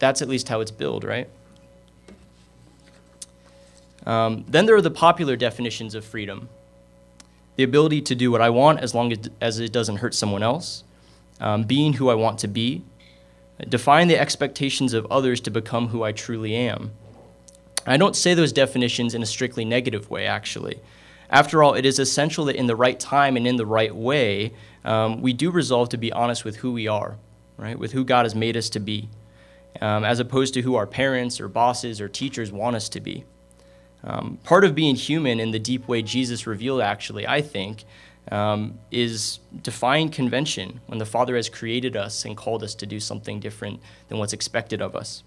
That's 0.00 0.20
at 0.20 0.28
least 0.28 0.48
how 0.48 0.60
it's 0.60 0.72
billed, 0.72 1.04
right? 1.04 1.28
Um, 4.04 4.44
then 4.48 4.66
there 4.66 4.74
are 4.74 4.82
the 4.82 4.90
popular 4.90 5.36
definitions 5.36 5.94
of 5.94 6.04
freedom. 6.04 6.48
the 7.60 7.64
ability 7.64 8.00
to 8.00 8.14
do 8.14 8.30
what 8.30 8.40
I 8.40 8.48
want 8.48 8.80
as 8.80 8.94
long 8.94 9.12
as, 9.42 9.58
it 9.60 9.70
doesn't 9.70 9.96
hurt 9.96 10.14
someone 10.14 10.42
else, 10.42 10.82
um, 11.40 11.64
being 11.64 11.92
who 11.92 12.08
I 12.08 12.14
want 12.14 12.38
to 12.38 12.48
be, 12.48 12.82
defying 13.68 14.08
the 14.08 14.18
expectations 14.18 14.94
of 14.94 15.06
others 15.10 15.42
to 15.42 15.50
become 15.50 15.88
who 15.88 16.02
I 16.02 16.12
truly 16.12 16.54
am. 16.54 16.92
I 17.86 17.98
don't 17.98 18.16
say 18.16 18.32
those 18.32 18.50
definitions 18.50 19.14
in 19.14 19.22
a 19.22 19.26
strictly 19.26 19.66
negative 19.66 20.10
way, 20.10 20.26
actually. 20.26 20.80
After 21.28 21.62
all, 21.62 21.74
it 21.74 21.84
is 21.84 21.98
essential 21.98 22.46
that 22.46 22.56
in 22.56 22.66
the 22.66 22.76
right 22.76 22.98
time 22.98 23.36
and 23.36 23.46
in 23.46 23.56
the 23.56 23.66
right 23.66 23.94
way, 23.94 24.54
um, 24.82 25.20
we 25.20 25.34
do 25.34 25.50
resolve 25.50 25.90
to 25.90 25.98
be 25.98 26.10
honest 26.12 26.46
with 26.46 26.56
who 26.56 26.72
we 26.72 26.88
are, 26.88 27.18
right? 27.58 27.78
With 27.78 27.92
who 27.92 28.04
God 28.04 28.24
has 28.24 28.34
made 28.34 28.56
us 28.56 28.70
to 28.70 28.80
be, 28.80 29.10
um, 29.80 30.04
as 30.04 30.20
opposed 30.20 30.54
to 30.54 30.62
who 30.62 30.74
our 30.74 30.86
parents 30.86 31.40
or 31.40 31.48
bosses 31.48 32.00
or 32.00 32.08
teachers 32.08 32.52
want 32.52 32.76
us 32.76 32.88
to 32.90 33.00
be. 33.00 33.24
Um, 34.02 34.38
part 34.44 34.64
of 34.64 34.74
being 34.74 34.94
human 34.94 35.40
in 35.40 35.50
the 35.50 35.58
deep 35.58 35.86
way 35.86 36.02
Jesus 36.02 36.46
revealed, 36.46 36.80
actually, 36.80 37.26
I 37.26 37.42
think, 37.42 37.84
um, 38.30 38.78
is 38.90 39.40
defying 39.62 40.08
convention 40.08 40.80
when 40.86 40.98
the 40.98 41.06
Father 41.06 41.36
has 41.36 41.48
created 41.48 41.96
us 41.96 42.24
and 42.24 42.36
called 42.36 42.62
us 42.62 42.74
to 42.76 42.86
do 42.86 43.00
something 43.00 43.40
different 43.40 43.80
than 44.08 44.18
what's 44.18 44.32
expected 44.32 44.80
of 44.80 44.96
us. 44.96 45.22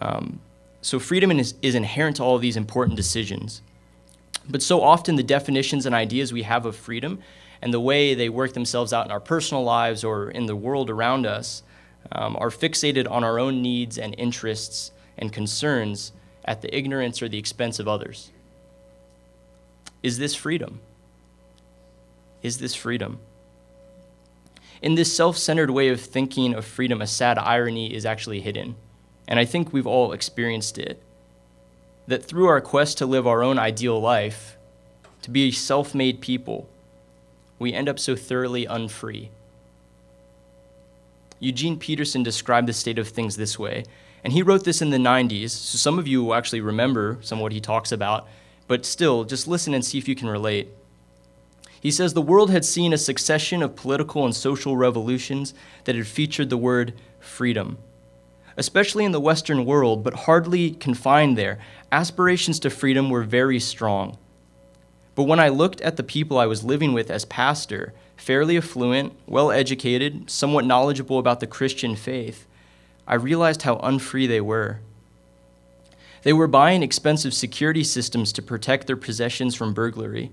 Um, 0.00 0.40
so, 0.80 0.98
freedom 0.98 1.30
is, 1.32 1.54
is 1.62 1.74
inherent 1.74 2.16
to 2.16 2.22
all 2.22 2.36
of 2.36 2.42
these 2.42 2.56
important 2.56 2.96
decisions. 2.96 3.62
But 4.48 4.62
so 4.62 4.80
often, 4.82 5.16
the 5.16 5.24
definitions 5.24 5.86
and 5.86 5.94
ideas 5.94 6.32
we 6.32 6.42
have 6.42 6.66
of 6.66 6.76
freedom 6.76 7.18
and 7.60 7.74
the 7.74 7.80
way 7.80 8.14
they 8.14 8.28
work 8.28 8.52
themselves 8.52 8.92
out 8.92 9.06
in 9.06 9.10
our 9.10 9.20
personal 9.20 9.64
lives 9.64 10.04
or 10.04 10.30
in 10.30 10.46
the 10.46 10.54
world 10.54 10.90
around 10.90 11.26
us 11.26 11.62
um, 12.12 12.36
are 12.38 12.50
fixated 12.50 13.10
on 13.10 13.24
our 13.24 13.38
own 13.38 13.62
needs 13.62 13.98
and 13.98 14.14
interests 14.18 14.92
and 15.18 15.32
concerns 15.32 16.12
at 16.44 16.62
the 16.62 16.76
ignorance 16.76 17.22
or 17.22 17.28
the 17.28 17.38
expense 17.38 17.78
of 17.78 17.88
others. 17.88 18.30
Is 20.02 20.18
this 20.18 20.34
freedom? 20.34 20.80
Is 22.42 22.58
this 22.58 22.74
freedom? 22.74 23.18
In 24.82 24.94
this 24.94 25.14
self 25.14 25.36
centered 25.36 25.70
way 25.70 25.88
of 25.88 26.00
thinking 26.00 26.54
of 26.54 26.64
freedom, 26.64 27.00
a 27.00 27.06
sad 27.06 27.38
irony 27.38 27.92
is 27.92 28.06
actually 28.06 28.40
hidden. 28.40 28.76
And 29.26 29.40
I 29.40 29.44
think 29.44 29.72
we've 29.72 29.86
all 29.86 30.12
experienced 30.12 30.78
it 30.78 31.02
that 32.06 32.24
through 32.24 32.46
our 32.46 32.60
quest 32.60 32.98
to 32.98 33.06
live 33.06 33.26
our 33.26 33.42
own 33.42 33.58
ideal 33.58 34.00
life, 34.00 34.56
to 35.22 35.30
be 35.30 35.50
self 35.50 35.94
made 35.94 36.20
people, 36.20 36.68
we 37.58 37.72
end 37.72 37.88
up 37.88 37.98
so 37.98 38.14
thoroughly 38.14 38.64
unfree. 38.66 39.30
Eugene 41.38 41.78
Peterson 41.78 42.22
described 42.22 42.68
the 42.68 42.72
state 42.72 42.98
of 42.98 43.08
things 43.08 43.36
this 43.36 43.58
way, 43.58 43.84
and 44.24 44.32
he 44.32 44.42
wrote 44.42 44.64
this 44.64 44.82
in 44.82 44.90
the 44.90 44.96
90s, 44.96 45.50
so 45.50 45.78
some 45.78 45.98
of 45.98 46.08
you 46.08 46.24
will 46.24 46.34
actually 46.34 46.60
remember 46.60 47.18
some 47.20 47.38
of 47.38 47.42
what 47.42 47.52
he 47.52 47.60
talks 47.60 47.92
about, 47.92 48.26
but 48.66 48.84
still, 48.84 49.24
just 49.24 49.46
listen 49.46 49.74
and 49.74 49.84
see 49.84 49.98
if 49.98 50.08
you 50.08 50.14
can 50.14 50.28
relate. 50.28 50.68
He 51.80 51.90
says 51.90 52.14
the 52.14 52.22
world 52.22 52.50
had 52.50 52.64
seen 52.64 52.92
a 52.92 52.98
succession 52.98 53.62
of 53.62 53.76
political 53.76 54.24
and 54.24 54.34
social 54.34 54.76
revolutions 54.76 55.54
that 55.84 55.94
had 55.94 56.06
featured 56.06 56.50
the 56.50 56.56
word 56.56 56.94
freedom 57.20 57.78
especially 58.56 59.04
in 59.04 59.12
the 59.12 59.20
Western 59.20 59.64
world, 59.64 60.02
but 60.02 60.14
hardly 60.14 60.70
confined 60.72 61.36
there, 61.36 61.58
aspirations 61.92 62.58
to 62.60 62.70
freedom 62.70 63.10
were 63.10 63.22
very 63.22 63.60
strong. 63.60 64.16
But 65.14 65.24
when 65.24 65.40
I 65.40 65.48
looked 65.48 65.80
at 65.82 65.96
the 65.96 66.02
people 66.02 66.38
I 66.38 66.46
was 66.46 66.64
living 66.64 66.92
with 66.92 67.10
as 67.10 67.24
pastor, 67.24 67.92
fairly 68.16 68.56
affluent, 68.56 69.12
well 69.26 69.50
educated, 69.50 70.30
somewhat 70.30 70.64
knowledgeable 70.64 71.18
about 71.18 71.40
the 71.40 71.46
Christian 71.46 71.96
faith, 71.96 72.46
I 73.06 73.14
realized 73.14 73.62
how 73.62 73.76
unfree 73.76 74.26
they 74.26 74.40
were. 74.40 74.80
They 76.22 76.32
were 76.32 76.48
buying 76.48 76.82
expensive 76.82 77.32
security 77.32 77.84
systems 77.84 78.32
to 78.32 78.42
protect 78.42 78.88
their 78.88 78.96
possessions 78.96 79.54
from 79.54 79.74
burglary. 79.74 80.32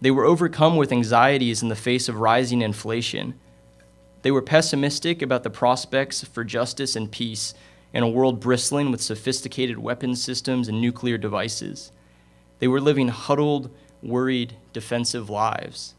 They 0.00 0.10
were 0.10 0.24
overcome 0.24 0.76
with 0.76 0.90
anxieties 0.90 1.62
in 1.62 1.68
the 1.68 1.76
face 1.76 2.08
of 2.08 2.18
rising 2.18 2.62
inflation. 2.62 3.38
They 4.22 4.32
were 4.32 4.42
pessimistic 4.42 5.22
about 5.22 5.44
the 5.44 5.50
prospects 5.50 6.24
for 6.24 6.42
justice 6.42 6.96
and 6.96 7.12
peace 7.12 7.54
in 7.92 8.02
a 8.02 8.08
world 8.08 8.40
bristling 8.40 8.90
with 8.90 9.00
sophisticated 9.00 9.78
weapons 9.78 10.20
systems 10.20 10.66
and 10.66 10.80
nuclear 10.80 11.16
devices. 11.16 11.92
They 12.58 12.66
were 12.66 12.80
living 12.80 13.08
huddled, 13.08 13.70
worried, 14.02 14.56
defensive 14.72 15.30
lives. 15.30 15.94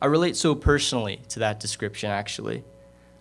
I 0.00 0.06
relate 0.06 0.36
so 0.36 0.54
personally 0.54 1.20
to 1.30 1.40
that 1.40 1.60
description, 1.60 2.10
actually. 2.10 2.62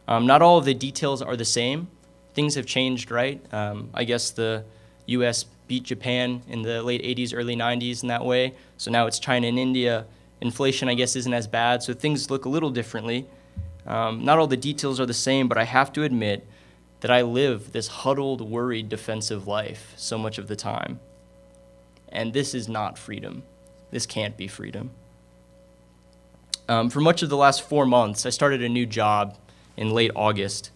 Um, 0.07 0.25
not 0.25 0.41
all 0.41 0.57
of 0.57 0.65
the 0.65 0.73
details 0.73 1.21
are 1.21 1.35
the 1.35 1.45
same. 1.45 1.87
Things 2.33 2.55
have 2.55 2.65
changed, 2.65 3.11
right? 3.11 3.41
Um, 3.53 3.89
I 3.93 4.03
guess 4.03 4.29
the 4.31 4.63
US 5.07 5.45
beat 5.67 5.83
Japan 5.83 6.43
in 6.47 6.61
the 6.61 6.81
late 6.81 7.03
80s, 7.03 7.33
early 7.35 7.55
90s 7.55 8.03
in 8.03 8.09
that 8.09 8.23
way. 8.23 8.53
So 8.77 8.91
now 8.91 9.07
it's 9.07 9.19
China 9.19 9.47
and 9.47 9.59
India 9.59 10.05
Inflation, 10.39 10.87
I 10.87 10.93
guess, 10.93 11.15
isn't 11.15 11.33
as 11.33 11.47
bad, 11.47 11.81
so 11.81 11.93
things 11.93 12.29
look 12.29 12.45
a 12.45 12.49
little 12.49 12.69
differently. 12.69 13.25
Um, 13.87 14.23
not 14.23 14.37
all 14.37 14.47
the 14.47 14.57
details 14.57 14.99
are 14.99 15.05
the 15.05 15.13
same, 15.13 15.47
but 15.47 15.57
I 15.57 15.63
have 15.63 15.91
to 15.93 16.03
admit 16.03 16.45
that 16.99 17.09
I 17.09 17.21
live 17.21 17.71
this 17.71 17.87
huddled, 17.87 18.41
worried, 18.41 18.89
defensive 18.89 19.47
life 19.47 19.93
so 19.97 20.17
much 20.17 20.37
of 20.37 20.47
the 20.47 20.55
time. 20.55 20.99
And 22.09 22.33
this 22.33 22.53
is 22.53 22.67
not 22.67 22.97
freedom. 22.97 23.43
This 23.89 24.05
can't 24.05 24.37
be 24.37 24.47
freedom. 24.47 24.91
Um, 26.69 26.89
for 26.89 26.99
much 26.99 27.23
of 27.23 27.29
the 27.29 27.37
last 27.37 27.61
four 27.63 27.85
months, 27.85 28.25
I 28.25 28.29
started 28.29 28.61
a 28.61 28.69
new 28.69 28.85
job 28.85 29.37
in 29.77 29.91
late 29.91 30.11
August, 30.15 30.71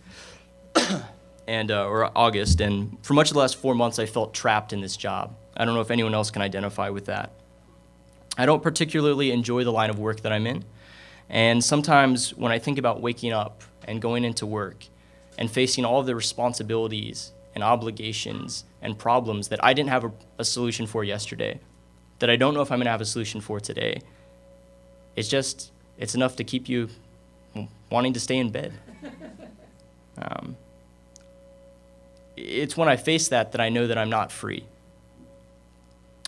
and 1.48 1.70
uh, 1.70 1.86
or 1.86 2.18
August, 2.18 2.62
and 2.62 2.98
for 3.04 3.14
much 3.14 3.30
of 3.30 3.34
the 3.34 3.40
last 3.40 3.58
four 3.58 3.76
months, 3.76 4.00
I 4.00 4.06
felt 4.06 4.34
trapped 4.34 4.72
in 4.72 4.80
this 4.80 4.96
job. 4.96 5.36
I 5.58 5.66
don't 5.66 5.74
know 5.74 5.82
if 5.82 5.92
anyone 5.92 6.14
else 6.14 6.32
can 6.32 6.42
identify 6.42 6.90
with 6.90 7.06
that. 7.06 7.32
I 8.38 8.46
don't 8.46 8.64
particularly 8.64 9.32
enjoy 9.32 9.66
the 9.66 9.72
line 9.72 9.90
of 9.90 10.00
work 10.00 10.22
that 10.22 10.32
I'm 10.32 10.48
in. 10.48 10.64
And 11.30 11.64
sometimes 11.64 12.34
when 12.36 12.52
I 12.52 12.60
think 12.60 12.78
about 12.78 13.02
waking 13.02 13.34
up 13.34 13.64
and 13.84 14.02
going 14.02 14.24
into 14.24 14.46
work 14.46 14.86
and 15.38 15.52
facing 15.52 15.84
all 15.84 16.00
of 16.00 16.06
the 16.06 16.16
responsibilities 16.16 17.34
and 17.54 17.64
obligations 17.64 18.64
and 18.82 18.98
problems 18.98 19.50
that 19.50 19.64
I 19.64 19.74
didn't 19.74 19.90
have 19.90 20.06
a, 20.06 20.12
a 20.40 20.46
solution 20.46 20.88
for 20.88 21.04
yesterday, 21.04 21.60
that 22.20 22.30
I 22.30 22.38
don't 22.38 22.54
know 22.54 22.62
if 22.62 22.72
I'm 22.72 22.78
going 22.78 22.86
to 22.86 22.92
have 22.92 23.02
a 23.02 23.06
solution 23.06 23.42
for 23.42 23.60
today, 23.60 24.02
it's 25.16 25.28
just, 25.28 25.72
it's 26.02 26.16
enough 26.16 26.36
to 26.38 26.44
keep 26.44 26.68
you 26.68 26.90
wanting 27.90 28.14
to 28.14 28.20
stay 28.20 28.38
in 28.38 28.50
bed. 28.50 28.74
Um, 30.18 30.58
it's 32.36 32.76
when 32.76 32.90
I 32.90 32.98
face 32.98 33.30
that 33.30 33.54
that 33.54 33.62
I 33.62 33.70
know 33.70 33.88
that 33.88 33.98
I'm 33.98 34.10
not 34.10 34.32
free. 34.32 34.66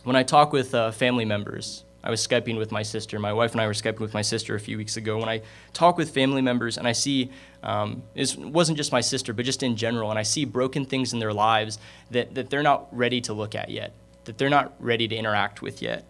When 0.04 0.16
I 0.16 0.24
talk 0.24 0.54
with 0.54 0.74
uh, 0.74 0.92
family 0.92 1.26
members 1.26 1.84
I 2.04 2.10
was 2.10 2.26
Skyping 2.26 2.58
with 2.58 2.72
my 2.72 2.84
sister. 2.84 3.18
My 3.18 3.32
wife 3.32 3.54
and 3.54 3.62
I 3.62 3.68
were 3.68 3.74
Skyping 3.74 4.02
with 4.02 4.14
my 4.14 4.22
sister 4.22 4.56
a 4.56 4.60
few 4.60 4.78
weeks 4.78 4.98
ago. 4.98 5.18
When 5.18 5.30
I 5.30 5.42
talk 5.72 5.98
with 5.98 6.12
family 6.12 6.42
members 6.42 6.78
and 6.78 6.86
I 6.86 6.92
see, 6.92 7.32
um, 7.64 8.04
it 8.14 8.36
wasn't 8.38 8.78
just 8.78 8.92
my 8.92 9.00
sister, 9.00 9.32
but 9.32 9.46
just 9.46 9.64
in 9.64 9.78
general, 9.78 10.10
and 10.10 10.20
I 10.20 10.24
see 10.24 10.44
broken 10.44 10.86
things 10.86 11.14
in 11.14 11.20
their 11.20 11.32
lives 11.32 11.80
that, 12.12 12.36
that 12.36 12.50
they're 12.50 12.64
not 12.64 12.90
ready 12.92 13.22
to 13.22 13.34
look 13.34 13.56
at 13.56 13.70
yet, 13.70 13.94
that 14.26 14.38
they're 14.38 14.50
not 14.50 14.74
ready 14.80 15.08
to 15.08 15.16
interact 15.16 15.62
with 15.62 15.82
yet. 15.82 16.06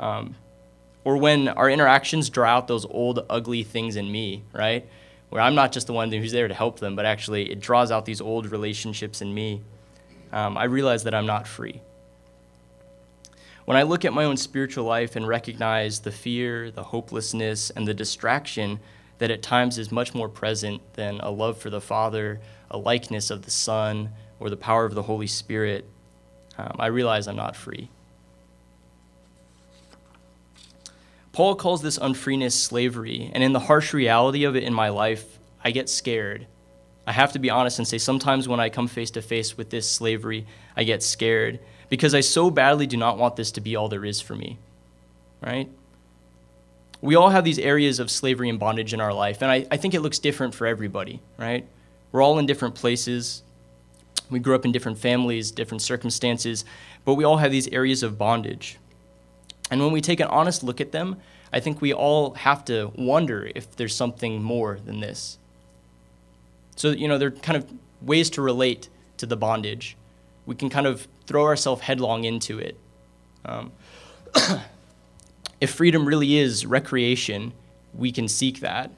Um, 0.00 0.34
or 1.06 1.16
when 1.16 1.46
our 1.46 1.70
interactions 1.70 2.28
draw 2.28 2.48
out 2.48 2.66
those 2.66 2.84
old, 2.84 3.24
ugly 3.30 3.62
things 3.62 3.94
in 3.94 4.10
me, 4.10 4.42
right? 4.52 4.88
Where 5.28 5.40
I'm 5.40 5.54
not 5.54 5.70
just 5.70 5.86
the 5.86 5.92
one 5.92 6.10
who's 6.10 6.32
there 6.32 6.48
to 6.48 6.52
help 6.52 6.80
them, 6.80 6.96
but 6.96 7.06
actually 7.06 7.48
it 7.48 7.60
draws 7.60 7.92
out 7.92 8.06
these 8.06 8.20
old 8.20 8.50
relationships 8.50 9.22
in 9.22 9.32
me. 9.32 9.62
Um, 10.32 10.58
I 10.58 10.64
realize 10.64 11.04
that 11.04 11.14
I'm 11.14 11.24
not 11.24 11.46
free. 11.46 11.80
When 13.66 13.76
I 13.76 13.84
look 13.84 14.04
at 14.04 14.12
my 14.12 14.24
own 14.24 14.36
spiritual 14.36 14.82
life 14.82 15.14
and 15.14 15.28
recognize 15.28 16.00
the 16.00 16.10
fear, 16.10 16.72
the 16.72 16.82
hopelessness, 16.82 17.70
and 17.70 17.86
the 17.86 17.94
distraction 17.94 18.80
that 19.18 19.30
at 19.30 19.44
times 19.44 19.78
is 19.78 19.92
much 19.92 20.12
more 20.12 20.28
present 20.28 20.82
than 20.94 21.20
a 21.20 21.30
love 21.30 21.56
for 21.56 21.70
the 21.70 21.80
Father, 21.80 22.40
a 22.68 22.78
likeness 22.78 23.30
of 23.30 23.42
the 23.42 23.52
Son, 23.52 24.10
or 24.40 24.50
the 24.50 24.56
power 24.56 24.84
of 24.84 24.96
the 24.96 25.04
Holy 25.04 25.28
Spirit, 25.28 25.84
um, 26.58 26.74
I 26.80 26.86
realize 26.86 27.28
I'm 27.28 27.36
not 27.36 27.54
free. 27.54 27.90
Paul 31.36 31.54
calls 31.54 31.82
this 31.82 31.98
unfreeness 31.98 32.52
slavery, 32.58 33.30
and 33.34 33.44
in 33.44 33.52
the 33.52 33.60
harsh 33.60 33.92
reality 33.92 34.44
of 34.44 34.56
it 34.56 34.62
in 34.62 34.72
my 34.72 34.88
life, 34.88 35.38
I 35.62 35.70
get 35.70 35.90
scared. 35.90 36.46
I 37.06 37.12
have 37.12 37.32
to 37.32 37.38
be 37.38 37.50
honest 37.50 37.78
and 37.78 37.86
say 37.86 37.98
sometimes 37.98 38.48
when 38.48 38.58
I 38.58 38.70
come 38.70 38.88
face 38.88 39.10
to 39.10 39.20
face 39.20 39.54
with 39.54 39.68
this 39.68 39.86
slavery, 39.86 40.46
I 40.74 40.84
get 40.84 41.02
scared 41.02 41.60
because 41.90 42.14
I 42.14 42.20
so 42.20 42.48
badly 42.48 42.86
do 42.86 42.96
not 42.96 43.18
want 43.18 43.36
this 43.36 43.50
to 43.52 43.60
be 43.60 43.76
all 43.76 43.90
there 43.90 44.06
is 44.06 44.18
for 44.18 44.34
me. 44.34 44.56
Right? 45.42 45.68
We 47.02 47.16
all 47.16 47.28
have 47.28 47.44
these 47.44 47.58
areas 47.58 48.00
of 48.00 48.10
slavery 48.10 48.48
and 48.48 48.58
bondage 48.58 48.94
in 48.94 49.02
our 49.02 49.12
life, 49.12 49.42
and 49.42 49.50
I, 49.50 49.66
I 49.70 49.76
think 49.76 49.92
it 49.92 50.00
looks 50.00 50.18
different 50.18 50.54
for 50.54 50.66
everybody, 50.66 51.20
right? 51.36 51.68
We're 52.12 52.22
all 52.22 52.38
in 52.38 52.46
different 52.46 52.76
places. 52.76 53.42
We 54.30 54.38
grew 54.38 54.54
up 54.54 54.64
in 54.64 54.72
different 54.72 54.96
families, 54.96 55.50
different 55.50 55.82
circumstances, 55.82 56.64
but 57.04 57.12
we 57.12 57.24
all 57.24 57.36
have 57.36 57.52
these 57.52 57.68
areas 57.68 58.02
of 58.02 58.16
bondage. 58.16 58.78
And 59.70 59.80
when 59.80 59.92
we 59.92 60.00
take 60.00 60.20
an 60.20 60.28
honest 60.28 60.62
look 60.62 60.80
at 60.80 60.92
them, 60.92 61.16
I 61.52 61.60
think 61.60 61.80
we 61.80 61.92
all 61.92 62.34
have 62.34 62.64
to 62.66 62.92
wonder 62.96 63.50
if 63.54 63.76
there's 63.76 63.94
something 63.94 64.42
more 64.42 64.78
than 64.84 65.00
this. 65.00 65.38
So, 66.76 66.90
you 66.90 67.08
know, 67.08 67.18
there 67.18 67.28
are 67.28 67.32
kind 67.32 67.56
of 67.56 67.70
ways 68.02 68.30
to 68.30 68.42
relate 68.42 68.88
to 69.16 69.26
the 69.26 69.36
bondage. 69.36 69.96
We 70.44 70.54
can 70.54 70.68
kind 70.68 70.86
of 70.86 71.08
throw 71.26 71.44
ourselves 71.44 71.82
headlong 71.82 72.24
into 72.24 72.58
it. 72.58 72.78
Um, 73.44 73.72
if 75.60 75.70
freedom 75.70 76.06
really 76.06 76.36
is 76.36 76.66
recreation, 76.66 77.52
we 77.94 78.12
can 78.12 78.28
seek 78.28 78.60
that. 78.60 78.90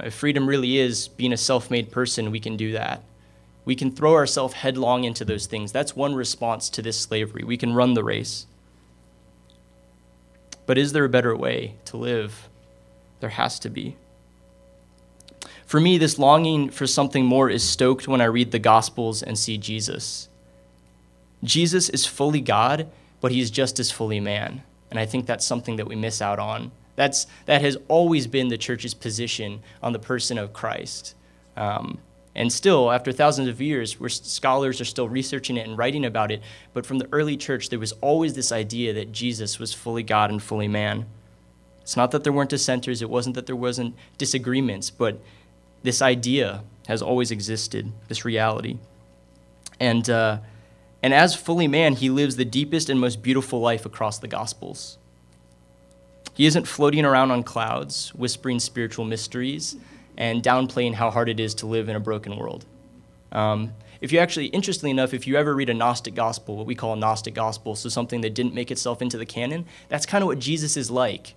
If 0.00 0.14
freedom 0.14 0.48
really 0.48 0.78
is 0.78 1.08
being 1.08 1.32
a 1.32 1.36
self 1.36 1.70
made 1.70 1.90
person, 1.90 2.30
we 2.30 2.40
can 2.40 2.56
do 2.56 2.72
that. 2.72 3.02
We 3.64 3.74
can 3.74 3.90
throw 3.90 4.14
ourselves 4.14 4.54
headlong 4.54 5.04
into 5.04 5.24
those 5.24 5.46
things. 5.46 5.72
That's 5.72 5.94
one 5.94 6.14
response 6.14 6.70
to 6.70 6.82
this 6.82 6.98
slavery. 6.98 7.44
We 7.44 7.56
can 7.56 7.74
run 7.74 7.94
the 7.94 8.04
race. 8.04 8.46
But 10.68 10.76
is 10.76 10.92
there 10.92 11.06
a 11.06 11.08
better 11.08 11.34
way 11.34 11.76
to 11.86 11.96
live? 11.96 12.46
There 13.20 13.30
has 13.30 13.58
to 13.60 13.70
be. 13.70 13.96
For 15.64 15.80
me, 15.80 15.96
this 15.96 16.18
longing 16.18 16.68
for 16.68 16.86
something 16.86 17.24
more 17.24 17.48
is 17.48 17.62
stoked 17.62 18.06
when 18.06 18.20
I 18.20 18.26
read 18.26 18.50
the 18.50 18.58
Gospels 18.58 19.22
and 19.22 19.38
see 19.38 19.56
Jesus. 19.56 20.28
Jesus 21.42 21.88
is 21.88 22.04
fully 22.04 22.42
God, 22.42 22.86
but 23.22 23.32
he's 23.32 23.50
just 23.50 23.80
as 23.80 23.90
fully 23.90 24.20
man. 24.20 24.62
And 24.90 25.00
I 25.00 25.06
think 25.06 25.24
that's 25.24 25.46
something 25.46 25.76
that 25.76 25.88
we 25.88 25.96
miss 25.96 26.20
out 26.20 26.38
on. 26.38 26.70
That's, 26.96 27.26
that 27.46 27.62
has 27.62 27.78
always 27.88 28.26
been 28.26 28.48
the 28.48 28.58
church's 28.58 28.92
position 28.92 29.62
on 29.82 29.94
the 29.94 29.98
person 29.98 30.36
of 30.36 30.52
Christ. 30.52 31.14
Um, 31.56 31.96
and 32.38 32.52
still, 32.52 32.92
after 32.92 33.10
thousands 33.10 33.48
of 33.48 33.60
years, 33.60 33.98
where 33.98 34.08
scholars 34.08 34.80
are 34.80 34.84
still 34.84 35.08
researching 35.08 35.56
it 35.56 35.66
and 35.66 35.76
writing 35.76 36.04
about 36.04 36.30
it, 36.30 36.40
but 36.72 36.86
from 36.86 36.98
the 36.98 37.08
early 37.10 37.36
church, 37.36 37.68
there 37.68 37.80
was 37.80 37.90
always 38.00 38.34
this 38.34 38.52
idea 38.52 38.92
that 38.92 39.10
Jesus 39.10 39.58
was 39.58 39.74
fully 39.74 40.04
God 40.04 40.30
and 40.30 40.40
fully 40.40 40.68
man. 40.68 41.06
It's 41.82 41.96
not 41.96 42.12
that 42.12 42.22
there 42.22 42.32
weren't 42.32 42.50
dissenters, 42.50 43.02
it 43.02 43.10
wasn't 43.10 43.34
that 43.34 43.46
there 43.46 43.56
wasn't 43.56 43.96
disagreements, 44.18 44.88
but 44.88 45.20
this 45.82 46.00
idea 46.00 46.62
has 46.86 47.02
always 47.02 47.32
existed, 47.32 47.90
this 48.06 48.24
reality. 48.24 48.78
And, 49.80 50.08
uh, 50.08 50.38
and 51.02 51.12
as 51.12 51.34
fully 51.34 51.66
man, 51.66 51.94
he 51.96 52.08
lives 52.08 52.36
the 52.36 52.44
deepest 52.44 52.88
and 52.88 53.00
most 53.00 53.20
beautiful 53.20 53.58
life 53.58 53.84
across 53.84 54.20
the 54.20 54.28
Gospels. 54.28 54.96
He 56.34 56.46
isn't 56.46 56.68
floating 56.68 57.04
around 57.04 57.32
on 57.32 57.42
clouds, 57.42 58.14
whispering 58.14 58.60
spiritual 58.60 59.04
mysteries, 59.04 59.74
and 60.18 60.42
downplaying 60.42 60.94
how 60.94 61.10
hard 61.10 61.28
it 61.30 61.40
is 61.40 61.54
to 61.54 61.66
live 61.66 61.88
in 61.88 61.96
a 61.96 62.00
broken 62.00 62.36
world. 62.36 62.66
Um, 63.32 63.72
if 64.00 64.12
you 64.12 64.18
actually, 64.18 64.46
interestingly 64.46 64.90
enough, 64.90 65.14
if 65.14 65.26
you 65.26 65.36
ever 65.36 65.54
read 65.54 65.70
a 65.70 65.74
Gnostic 65.74 66.14
gospel, 66.14 66.56
what 66.56 66.66
we 66.66 66.74
call 66.74 66.92
a 66.92 66.96
Gnostic 66.96 67.34
gospel, 67.34 67.74
so 67.76 67.88
something 67.88 68.20
that 68.20 68.34
didn't 68.34 68.52
make 68.52 68.70
itself 68.70 69.00
into 69.00 69.16
the 69.16 69.24
canon, 69.24 69.64
that's 69.88 70.06
kind 70.06 70.22
of 70.22 70.26
what 70.26 70.40
Jesus 70.40 70.76
is 70.76 70.90
like. 70.90 71.34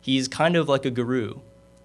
He's 0.00 0.28
kind 0.28 0.54
of 0.54 0.68
like 0.68 0.84
a 0.84 0.90
guru, 0.90 1.40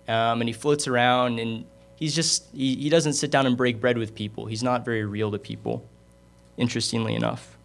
um, 0.08 0.42
and 0.42 0.50
he 0.50 0.54
floats 0.54 0.88
around, 0.88 1.40
and 1.40 1.66
he's 1.96 2.14
just, 2.14 2.48
he, 2.54 2.76
he 2.76 2.90
doesn't 2.90 3.14
sit 3.14 3.32
down 3.32 3.46
and 3.46 3.56
break 3.56 3.80
bread 3.80 3.98
with 3.98 4.14
people. 4.14 4.46
He's 4.46 4.64
not 4.64 4.84
very 4.84 5.06
real 5.06 5.32
to 5.32 5.40
people 5.40 5.86
interestingly 6.58 7.16
enough. 7.16 7.58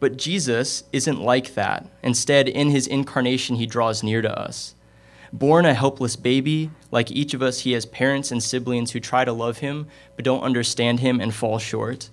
But 0.00 0.16
Jesus 0.16 0.84
isn't 0.92 1.20
like 1.20 1.54
that. 1.54 1.86
Instead, 2.02 2.48
in 2.48 2.70
his 2.70 2.86
incarnation, 2.86 3.56
he 3.56 3.66
draws 3.66 4.02
near 4.02 4.22
to 4.22 4.38
us. 4.38 4.74
Born 5.34 5.66
a 5.66 5.74
helpless 5.74 6.14
baby, 6.14 6.70
like 6.92 7.10
each 7.10 7.34
of 7.34 7.42
us, 7.42 7.58
he 7.58 7.72
has 7.72 7.86
parents 7.86 8.30
and 8.30 8.40
siblings 8.40 8.92
who 8.92 9.00
try 9.00 9.24
to 9.24 9.32
love 9.32 9.58
him 9.58 9.88
but 10.14 10.24
don't 10.24 10.44
understand 10.44 11.00
him 11.00 11.20
and 11.20 11.34
fall 11.34 11.58
short. 11.58 12.08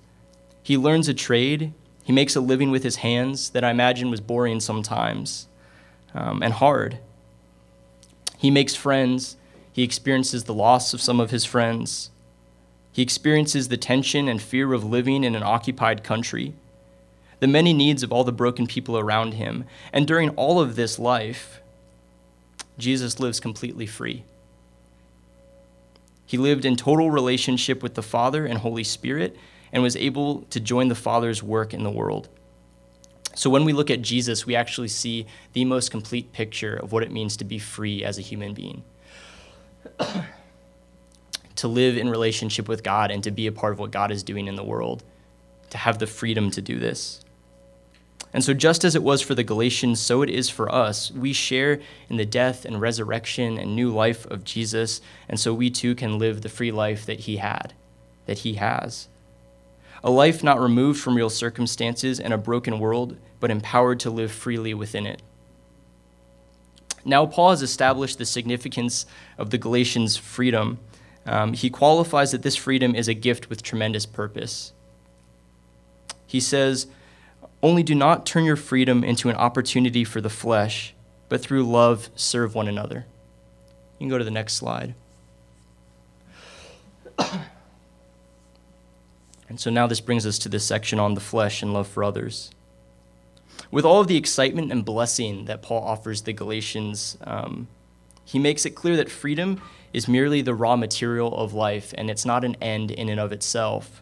He 0.63 0.75
learns 0.75 1.07
a 1.07 1.13
trade. 1.13 1.71
He 2.03 2.11
makes 2.11 2.35
a 2.35 2.41
living 2.41 2.71
with 2.71 2.83
his 2.83 2.95
hands 2.97 3.51
that 3.51 3.63
I 3.63 3.69
imagine 3.69 4.09
was 4.09 4.21
boring 4.21 4.59
sometimes 4.59 5.47
um, 6.15 6.41
and 6.41 6.51
hard. 6.51 6.97
He 8.39 8.49
makes 8.49 8.73
friends. 8.73 9.37
He 9.71 9.83
experiences 9.83 10.45
the 10.45 10.53
loss 10.55 10.91
of 10.91 10.99
some 10.99 11.19
of 11.19 11.29
his 11.29 11.45
friends. 11.45 12.09
He 12.91 13.03
experiences 13.03 13.67
the 13.67 13.77
tension 13.77 14.27
and 14.27 14.41
fear 14.41 14.73
of 14.73 14.83
living 14.83 15.23
in 15.23 15.35
an 15.35 15.43
occupied 15.43 16.03
country, 16.03 16.55
the 17.39 17.45
many 17.45 17.71
needs 17.71 18.01
of 18.01 18.11
all 18.11 18.23
the 18.23 18.31
broken 18.31 18.65
people 18.65 18.97
around 18.97 19.35
him. 19.35 19.65
And 19.93 20.07
during 20.07 20.31
all 20.31 20.59
of 20.59 20.75
this 20.75 20.97
life, 20.97 21.61
Jesus 22.77 23.19
lives 23.19 23.39
completely 23.39 23.85
free. 23.85 24.23
He 26.25 26.37
lived 26.37 26.65
in 26.65 26.75
total 26.75 27.11
relationship 27.11 27.83
with 27.83 27.95
the 27.95 28.01
Father 28.01 28.45
and 28.45 28.59
Holy 28.59 28.83
Spirit 28.83 29.37
and 29.71 29.83
was 29.83 29.95
able 29.95 30.41
to 30.43 30.59
join 30.59 30.87
the 30.87 30.95
Father's 30.95 31.43
work 31.43 31.73
in 31.73 31.83
the 31.83 31.89
world. 31.89 32.29
So 33.35 33.49
when 33.49 33.65
we 33.65 33.73
look 33.73 33.89
at 33.89 34.01
Jesus, 34.01 34.45
we 34.45 34.55
actually 34.55 34.87
see 34.87 35.25
the 35.53 35.65
most 35.65 35.91
complete 35.91 36.31
picture 36.33 36.75
of 36.75 36.91
what 36.91 37.03
it 37.03 37.11
means 37.11 37.37
to 37.37 37.45
be 37.45 37.59
free 37.59 38.03
as 38.03 38.17
a 38.17 38.21
human 38.21 38.53
being 38.53 38.83
to 41.55 41.67
live 41.67 41.97
in 41.97 42.09
relationship 42.09 42.67
with 42.67 42.83
God 42.83 43.11
and 43.11 43.23
to 43.23 43.31
be 43.31 43.47
a 43.47 43.51
part 43.51 43.73
of 43.73 43.79
what 43.79 43.91
God 43.91 44.11
is 44.11 44.23
doing 44.23 44.47
in 44.47 44.55
the 44.55 44.63
world, 44.63 45.03
to 45.69 45.77
have 45.77 45.99
the 45.99 46.07
freedom 46.07 46.51
to 46.51 46.61
do 46.61 46.79
this. 46.79 47.23
And 48.33 48.43
so, 48.43 48.53
just 48.53 48.85
as 48.85 48.95
it 48.95 49.03
was 49.03 49.21
for 49.21 49.35
the 49.35 49.43
Galatians, 49.43 49.99
so 49.99 50.21
it 50.21 50.29
is 50.29 50.49
for 50.49 50.73
us. 50.73 51.11
We 51.11 51.33
share 51.33 51.81
in 52.09 52.15
the 52.15 52.25
death 52.25 52.63
and 52.63 52.79
resurrection 52.79 53.57
and 53.57 53.75
new 53.75 53.89
life 53.93 54.25
of 54.27 54.45
Jesus, 54.45 55.01
and 55.27 55.39
so 55.39 55.53
we 55.53 55.69
too 55.69 55.95
can 55.95 56.17
live 56.17 56.41
the 56.41 56.49
free 56.49 56.71
life 56.71 57.05
that 57.05 57.21
he 57.21 57.37
had, 57.37 57.73
that 58.27 58.39
he 58.39 58.53
has. 58.53 59.09
A 60.03 60.09
life 60.09 60.43
not 60.43 60.61
removed 60.61 61.01
from 61.01 61.15
real 61.15 61.29
circumstances 61.29 62.19
and 62.19 62.33
a 62.33 62.37
broken 62.37 62.79
world, 62.79 63.17
but 63.39 63.51
empowered 63.51 63.99
to 64.01 64.09
live 64.09 64.31
freely 64.31 64.73
within 64.73 65.05
it. 65.05 65.21
Now, 67.03 67.25
Paul 67.25 67.49
has 67.49 67.61
established 67.61 68.17
the 68.17 68.25
significance 68.25 69.05
of 69.37 69.49
the 69.49 69.57
Galatians' 69.57 70.15
freedom 70.15 70.79
um, 71.25 71.53
he 71.53 71.69
qualifies 71.69 72.31
that 72.31 72.41
this 72.41 72.55
freedom 72.55 72.95
is 72.95 73.07
a 73.07 73.13
gift 73.13 73.49
with 73.49 73.61
tremendous 73.61 74.05
purpose. 74.05 74.73
He 76.25 76.39
says, 76.39 76.87
Only 77.63 77.83
do 77.83 77.93
not 77.93 78.25
turn 78.25 78.43
your 78.43 78.55
freedom 78.55 79.03
into 79.03 79.29
an 79.29 79.35
opportunity 79.35 80.03
for 80.03 80.19
the 80.19 80.29
flesh, 80.29 80.93
but 81.29 81.41
through 81.41 81.63
love 81.63 82.09
serve 82.15 82.55
one 82.55 82.67
another. 82.67 83.05
You 83.99 84.05
can 84.05 84.09
go 84.09 84.17
to 84.17 84.23
the 84.23 84.31
next 84.31 84.53
slide. 84.53 84.95
and 89.47 89.59
so 89.59 89.69
now 89.69 89.85
this 89.85 90.01
brings 90.01 90.25
us 90.25 90.39
to 90.39 90.49
this 90.49 90.65
section 90.65 90.99
on 90.99 91.13
the 91.13 91.21
flesh 91.21 91.61
and 91.61 91.71
love 91.71 91.87
for 91.87 92.03
others. 92.03 92.49
With 93.69 93.85
all 93.85 94.01
of 94.01 94.07
the 94.07 94.17
excitement 94.17 94.71
and 94.71 94.83
blessing 94.83 95.45
that 95.45 95.61
Paul 95.61 95.83
offers 95.83 96.23
the 96.23 96.33
Galatians, 96.33 97.17
um, 97.23 97.67
he 98.25 98.39
makes 98.39 98.65
it 98.65 98.71
clear 98.71 98.97
that 98.97 99.11
freedom 99.11 99.61
is 99.93 100.07
merely 100.07 100.41
the 100.41 100.55
raw 100.55 100.75
material 100.75 101.35
of 101.35 101.53
life 101.53 101.93
and 101.97 102.09
it's 102.09 102.25
not 102.25 102.43
an 102.43 102.55
end 102.61 102.89
in 102.89 103.07
and 103.07 103.19
of 103.19 103.31
itself. 103.31 104.01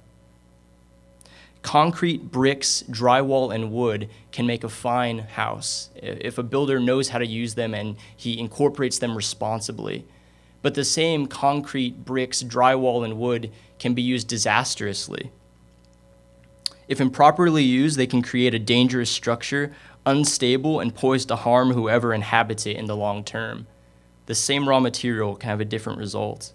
Concrete, 1.61 2.31
bricks, 2.31 2.83
drywall, 2.89 3.53
and 3.53 3.71
wood 3.71 4.09
can 4.31 4.47
make 4.47 4.63
a 4.63 4.69
fine 4.69 5.19
house 5.19 5.89
if 5.95 6.37
a 6.37 6.43
builder 6.43 6.79
knows 6.79 7.09
how 7.09 7.19
to 7.19 7.25
use 7.25 7.55
them 7.55 7.73
and 7.73 7.97
he 8.15 8.39
incorporates 8.39 8.97
them 8.97 9.15
responsibly. 9.15 10.05
But 10.61 10.75
the 10.75 10.85
same 10.85 11.27
concrete, 11.27 12.05
bricks, 12.05 12.43
drywall, 12.43 13.03
and 13.03 13.17
wood 13.17 13.51
can 13.77 13.93
be 13.93 14.01
used 14.01 14.27
disastrously. 14.27 15.31
If 16.87 16.99
improperly 16.99 17.63
used, 17.63 17.97
they 17.97 18.07
can 18.07 18.21
create 18.21 18.53
a 18.53 18.59
dangerous 18.59 19.09
structure, 19.09 19.73
unstable, 20.05 20.79
and 20.79 20.95
poised 20.95 21.27
to 21.27 21.35
harm 21.35 21.73
whoever 21.73 22.13
inhabits 22.13 22.65
it 22.65 22.77
in 22.77 22.85
the 22.85 22.95
long 22.95 23.23
term 23.23 23.67
the 24.29 24.35
same 24.35 24.69
raw 24.69 24.79
material 24.79 25.35
can 25.35 25.49
have 25.49 25.59
a 25.59 25.65
different 25.65 25.97
result. 25.97 26.53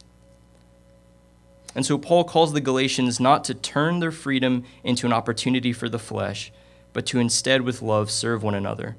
And 1.75 1.85
so 1.85 1.99
Paul 1.99 2.25
calls 2.25 2.53
the 2.53 2.61
Galatians 2.61 3.19
not 3.19 3.45
to 3.45 3.55
turn 3.55 3.99
their 3.99 4.13
freedom 4.13 4.65
into 4.85 5.07
an 5.07 5.13
opportunity 5.13 5.73
for 5.73 5.89
the 5.89 5.99
flesh, 5.99 6.53
but 6.93 7.07
to 7.07 7.19
instead, 7.19 7.63
with 7.63 7.83
love, 7.83 8.11
serve 8.11 8.43
one 8.43 8.55
another. 8.55 8.97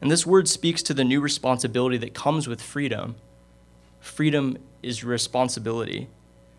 And 0.00 0.10
this 0.10 0.26
word 0.26 0.48
speaks 0.48 0.82
to 0.82 0.94
the 0.94 1.04
new 1.04 1.20
responsibility 1.20 1.96
that 1.98 2.14
comes 2.14 2.46
with 2.46 2.60
freedom. 2.60 3.16
Freedom 4.00 4.58
is 4.82 5.02
responsibility. 5.02 6.08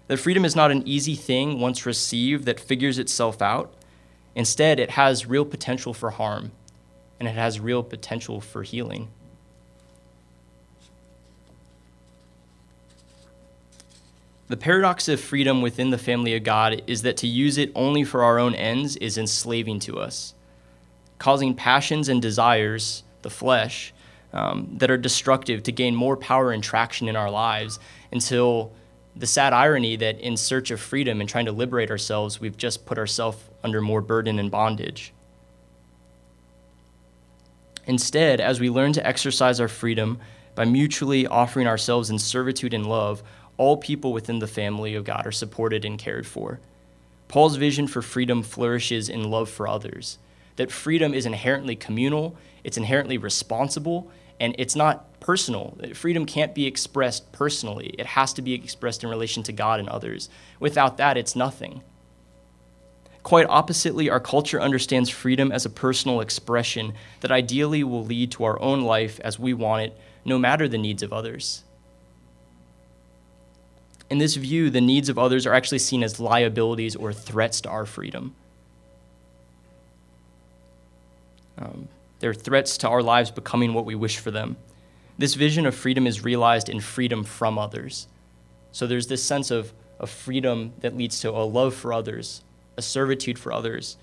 That 0.08 0.18
freedom 0.18 0.44
is 0.44 0.56
not 0.56 0.72
an 0.72 0.88
easy 0.88 1.16
thing 1.16 1.60
once 1.60 1.86
received 1.86 2.46
that 2.46 2.60
figures 2.60 2.98
itself 2.98 3.42
out. 3.42 3.74
Instead, 4.36 4.80
it 4.80 4.92
has 4.92 5.28
real 5.28 5.46
potential 5.46 5.94
for 5.94 6.10
harm, 6.10 6.52
and 7.20 7.30
it 7.30 7.36
has 7.36 7.60
real 7.60 7.84
potential 7.84 8.42
for 8.42 8.64
healing. 8.64 9.10
The 14.50 14.58
paradox 14.58 15.08
of 15.08 15.22
freedom 15.22 15.62
within 15.62 15.92
the 15.92 15.98
family 16.00 16.36
of 16.36 16.44
God 16.44 16.82
is 16.88 17.04
that 17.04 17.18
to 17.18 17.28
use 17.28 17.60
it 17.60 17.72
only 17.76 18.04
for 18.04 18.24
our 18.24 18.40
own 18.40 18.56
ends 18.56 18.96
is 18.96 19.16
enslaving 19.16 19.80
to 19.82 20.00
us, 20.00 20.34
causing 21.20 21.54
passions 21.54 22.10
and 22.10 22.20
desires, 22.20 23.04
the 23.22 23.30
flesh, 23.30 23.94
um, 24.34 24.68
that 24.78 24.90
are 24.90 24.98
destructive 24.98 25.62
to 25.64 25.72
gain 25.72 25.96
more 25.96 26.18
power 26.18 26.52
and 26.52 26.64
traction 26.64 27.08
in 27.08 27.16
our 27.16 27.30
lives 27.30 27.80
until 28.12 28.72
the 29.16 29.28
sad 29.28 29.54
irony 29.54 29.96
that 29.98 30.20
in 30.20 30.36
search 30.36 30.72
of 30.72 30.80
freedom 30.80 31.20
and 31.20 31.30
trying 31.30 31.46
to 31.46 31.52
liberate 31.52 31.92
ourselves, 31.92 32.42
we've 32.42 32.58
just 32.58 32.88
put 32.88 32.98
ourselves 32.98 33.38
under 33.64 33.82
more 33.82 34.02
burden 34.02 34.40
and 34.40 34.50
bondage. 34.50 35.14
Instead, 37.86 38.42
as 38.42 38.60
we 38.60 38.72
learn 38.72 38.94
to 38.94 39.06
exercise 39.06 39.60
our 39.60 39.68
freedom 39.68 40.20
by 40.56 40.66
mutually 40.66 41.28
offering 41.28 41.68
ourselves 41.68 42.10
in 42.10 42.18
servitude 42.18 42.74
and 42.74 42.88
love, 42.88 43.22
all 43.60 43.76
people 43.76 44.14
within 44.14 44.40
the 44.40 44.48
family 44.48 44.96
of 44.96 45.04
God 45.04 45.28
are 45.28 45.34
supported 45.34 45.84
and 45.84 46.00
cared 46.00 46.26
for. 46.26 46.62
Paul's 47.28 47.58
vision 47.58 47.88
for 47.88 48.02
freedom 48.02 48.42
flourishes 48.42 49.10
in 49.10 49.30
love 49.30 49.50
for 49.50 49.68
others. 49.68 50.18
that 50.60 50.72
freedom 50.72 51.14
is 51.14 51.26
inherently 51.26 51.74
communal, 51.74 52.36
it's 52.66 52.76
inherently 52.76 53.18
responsible, 53.18 54.12
and 54.42 54.54
it's 54.58 54.76
not 54.76 55.18
personal. 55.22 55.78
Freedom 55.94 56.26
can't 56.26 56.54
be 56.54 56.66
expressed 56.66 57.32
personally, 57.32 57.96
it 57.98 58.06
has 58.06 58.34
to 58.34 58.42
be 58.42 58.54
expressed 58.54 59.02
in 59.02 59.10
relation 59.10 59.42
to 59.44 59.54
God 59.54 59.80
and 59.80 59.88
others. 59.88 60.30
Without 60.60 60.98
that, 60.98 61.16
it's 61.16 61.34
nothing. 61.34 61.82
Quite 63.24 63.48
oppositely, 63.50 64.10
our 64.10 64.20
culture 64.20 64.62
understands 64.62 65.10
freedom 65.10 65.50
as 65.50 65.66
a 65.66 65.70
personal 65.70 66.20
expression 66.20 66.94
that 67.22 67.32
ideally 67.32 67.84
will 67.84 68.04
lead 68.04 68.32
to 68.32 68.44
our 68.44 68.60
own 68.60 68.82
life 68.82 69.20
as 69.22 69.40
we 69.40 69.54
want 69.54 69.84
it, 69.84 69.98
no 70.26 70.38
matter 70.38 70.68
the 70.68 70.78
needs 70.78 71.04
of 71.04 71.14
others. 71.14 71.64
In 74.10 74.18
this 74.18 74.36
view, 74.36 74.70
the 74.70 74.82
needs 74.82 75.08
of 75.10 75.20
others 75.20 75.46
are 75.46 75.54
actually 75.54 75.80
seen 75.80 76.04
as 76.04 76.20
liabilities 76.20 76.96
or 76.96 77.14
threats 77.14 77.62
to 77.62 77.70
our 77.70 77.86
freedom. 77.86 78.34
Um, 81.60 81.88
they're 82.20 82.34
threats 82.34 82.78
to 82.80 82.90
our 82.90 83.04
lives 83.04 83.32
becoming 83.32 83.74
what 83.74 83.86
we 83.86 83.96
wish 83.96 84.18
for 84.18 84.32
them. 84.32 84.58
This 85.18 85.36
vision 85.36 85.66
of 85.66 85.76
freedom 85.76 86.08
is 86.08 86.24
realized 86.24 86.70
in 86.70 86.80
freedom 86.80 87.24
from 87.24 87.58
others. 87.58 88.08
So 88.72 88.88
there's 88.88 89.08
this 89.08 89.24
sense 89.24 89.52
of, 89.52 89.74
of 90.00 90.10
freedom 90.10 90.74
that 90.80 90.96
leads 90.96 91.20
to 91.22 91.30
a 91.30 91.44
love 91.44 91.76
for 91.76 91.94
others, 91.94 92.42
a 92.78 92.82
servitude 92.82 93.38
for 93.38 93.52
others. 93.52 93.98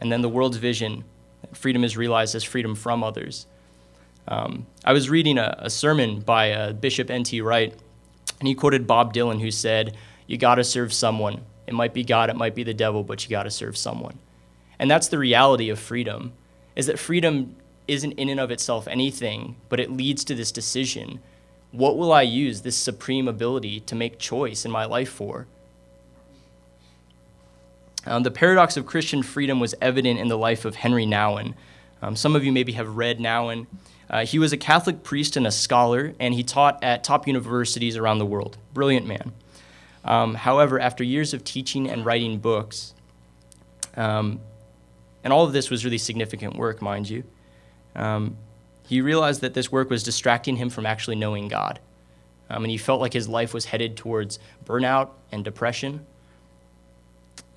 And 0.00 0.10
then 0.10 0.22
the 0.22 0.28
world's 0.28 0.56
vision, 0.56 1.04
freedom 1.52 1.84
is 1.84 1.96
realized 1.96 2.34
as 2.34 2.44
freedom 2.44 2.74
from 2.74 3.04
others. 3.04 3.46
Um, 4.28 4.66
I 4.84 4.92
was 4.92 5.08
reading 5.08 5.38
a, 5.38 5.56
a 5.58 5.70
sermon 5.70 6.20
by 6.20 6.52
uh, 6.52 6.72
Bishop 6.72 7.10
N.T. 7.10 7.40
Wright, 7.40 7.74
and 8.40 8.48
he 8.48 8.54
quoted 8.54 8.86
Bob 8.86 9.14
Dylan, 9.14 9.40
who 9.40 9.50
said, 9.50 9.96
You 10.26 10.36
got 10.36 10.56
to 10.56 10.64
serve 10.64 10.92
someone. 10.92 11.42
It 11.66 11.74
might 11.74 11.94
be 11.94 12.02
God, 12.02 12.30
it 12.30 12.36
might 12.36 12.54
be 12.56 12.64
the 12.64 12.74
devil, 12.74 13.04
but 13.04 13.22
you 13.22 13.30
got 13.30 13.44
to 13.44 13.50
serve 13.50 13.76
someone. 13.76 14.18
And 14.78 14.90
that's 14.90 15.08
the 15.08 15.18
reality 15.18 15.68
of 15.68 15.78
freedom, 15.78 16.32
is 16.74 16.86
that 16.86 16.98
freedom 16.98 17.54
isn't 17.86 18.12
in 18.12 18.28
and 18.28 18.40
of 18.40 18.50
itself 18.50 18.88
anything, 18.88 19.56
but 19.68 19.78
it 19.78 19.92
leads 19.92 20.24
to 20.24 20.34
this 20.34 20.50
decision. 20.50 21.20
What 21.70 21.96
will 21.96 22.12
I 22.12 22.22
use 22.22 22.62
this 22.62 22.76
supreme 22.76 23.28
ability 23.28 23.80
to 23.80 23.94
make 23.94 24.18
choice 24.18 24.64
in 24.64 24.70
my 24.70 24.84
life 24.86 25.10
for? 25.10 25.46
Um, 28.06 28.22
the 28.22 28.30
paradox 28.30 28.76
of 28.76 28.86
Christian 28.86 29.22
freedom 29.22 29.60
was 29.60 29.74
evident 29.80 30.18
in 30.18 30.28
the 30.28 30.38
life 30.38 30.64
of 30.64 30.76
Henri 30.76 31.04
Nouwen. 31.04 31.54
Um, 32.00 32.16
some 32.16 32.34
of 32.34 32.44
you 32.44 32.50
maybe 32.50 32.72
have 32.72 32.96
read 32.96 33.18
Nouwen. 33.18 33.66
Uh, 34.10 34.26
he 34.26 34.40
was 34.40 34.52
a 34.52 34.56
Catholic 34.56 35.04
priest 35.04 35.36
and 35.36 35.46
a 35.46 35.52
scholar, 35.52 36.14
and 36.18 36.34
he 36.34 36.42
taught 36.42 36.82
at 36.82 37.04
top 37.04 37.28
universities 37.28 37.96
around 37.96 38.18
the 38.18 38.26
world. 38.26 38.58
Brilliant 38.74 39.06
man. 39.06 39.32
Um, 40.04 40.34
however, 40.34 40.80
after 40.80 41.04
years 41.04 41.32
of 41.32 41.44
teaching 41.44 41.88
and 41.88 42.04
writing 42.04 42.38
books, 42.38 42.92
um, 43.96 44.40
and 45.22 45.32
all 45.32 45.44
of 45.44 45.52
this 45.52 45.70
was 45.70 45.84
really 45.84 45.98
significant 45.98 46.56
work, 46.56 46.82
mind 46.82 47.08
you, 47.08 47.22
um, 47.94 48.36
he 48.88 49.00
realized 49.00 49.42
that 49.42 49.54
this 49.54 49.70
work 49.70 49.88
was 49.90 50.02
distracting 50.02 50.56
him 50.56 50.70
from 50.70 50.86
actually 50.86 51.16
knowing 51.16 51.46
God. 51.46 51.78
Um, 52.48 52.64
and 52.64 52.70
he 52.70 52.78
felt 52.78 53.00
like 53.00 53.12
his 53.12 53.28
life 53.28 53.54
was 53.54 53.66
headed 53.66 53.96
towards 53.96 54.40
burnout 54.64 55.10
and 55.30 55.44
depression. 55.44 56.04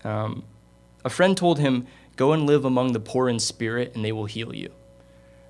Um, 0.03 0.43
a 1.03 1.09
friend 1.09 1.35
told 1.35 1.57
him, 1.57 1.87
Go 2.15 2.31
and 2.31 2.45
live 2.45 2.63
among 2.63 2.93
the 2.93 2.99
poor 2.99 3.27
in 3.27 3.39
spirit, 3.39 3.95
and 3.95 4.05
they 4.05 4.11
will 4.11 4.25
heal 4.25 4.53
you. 4.53 4.71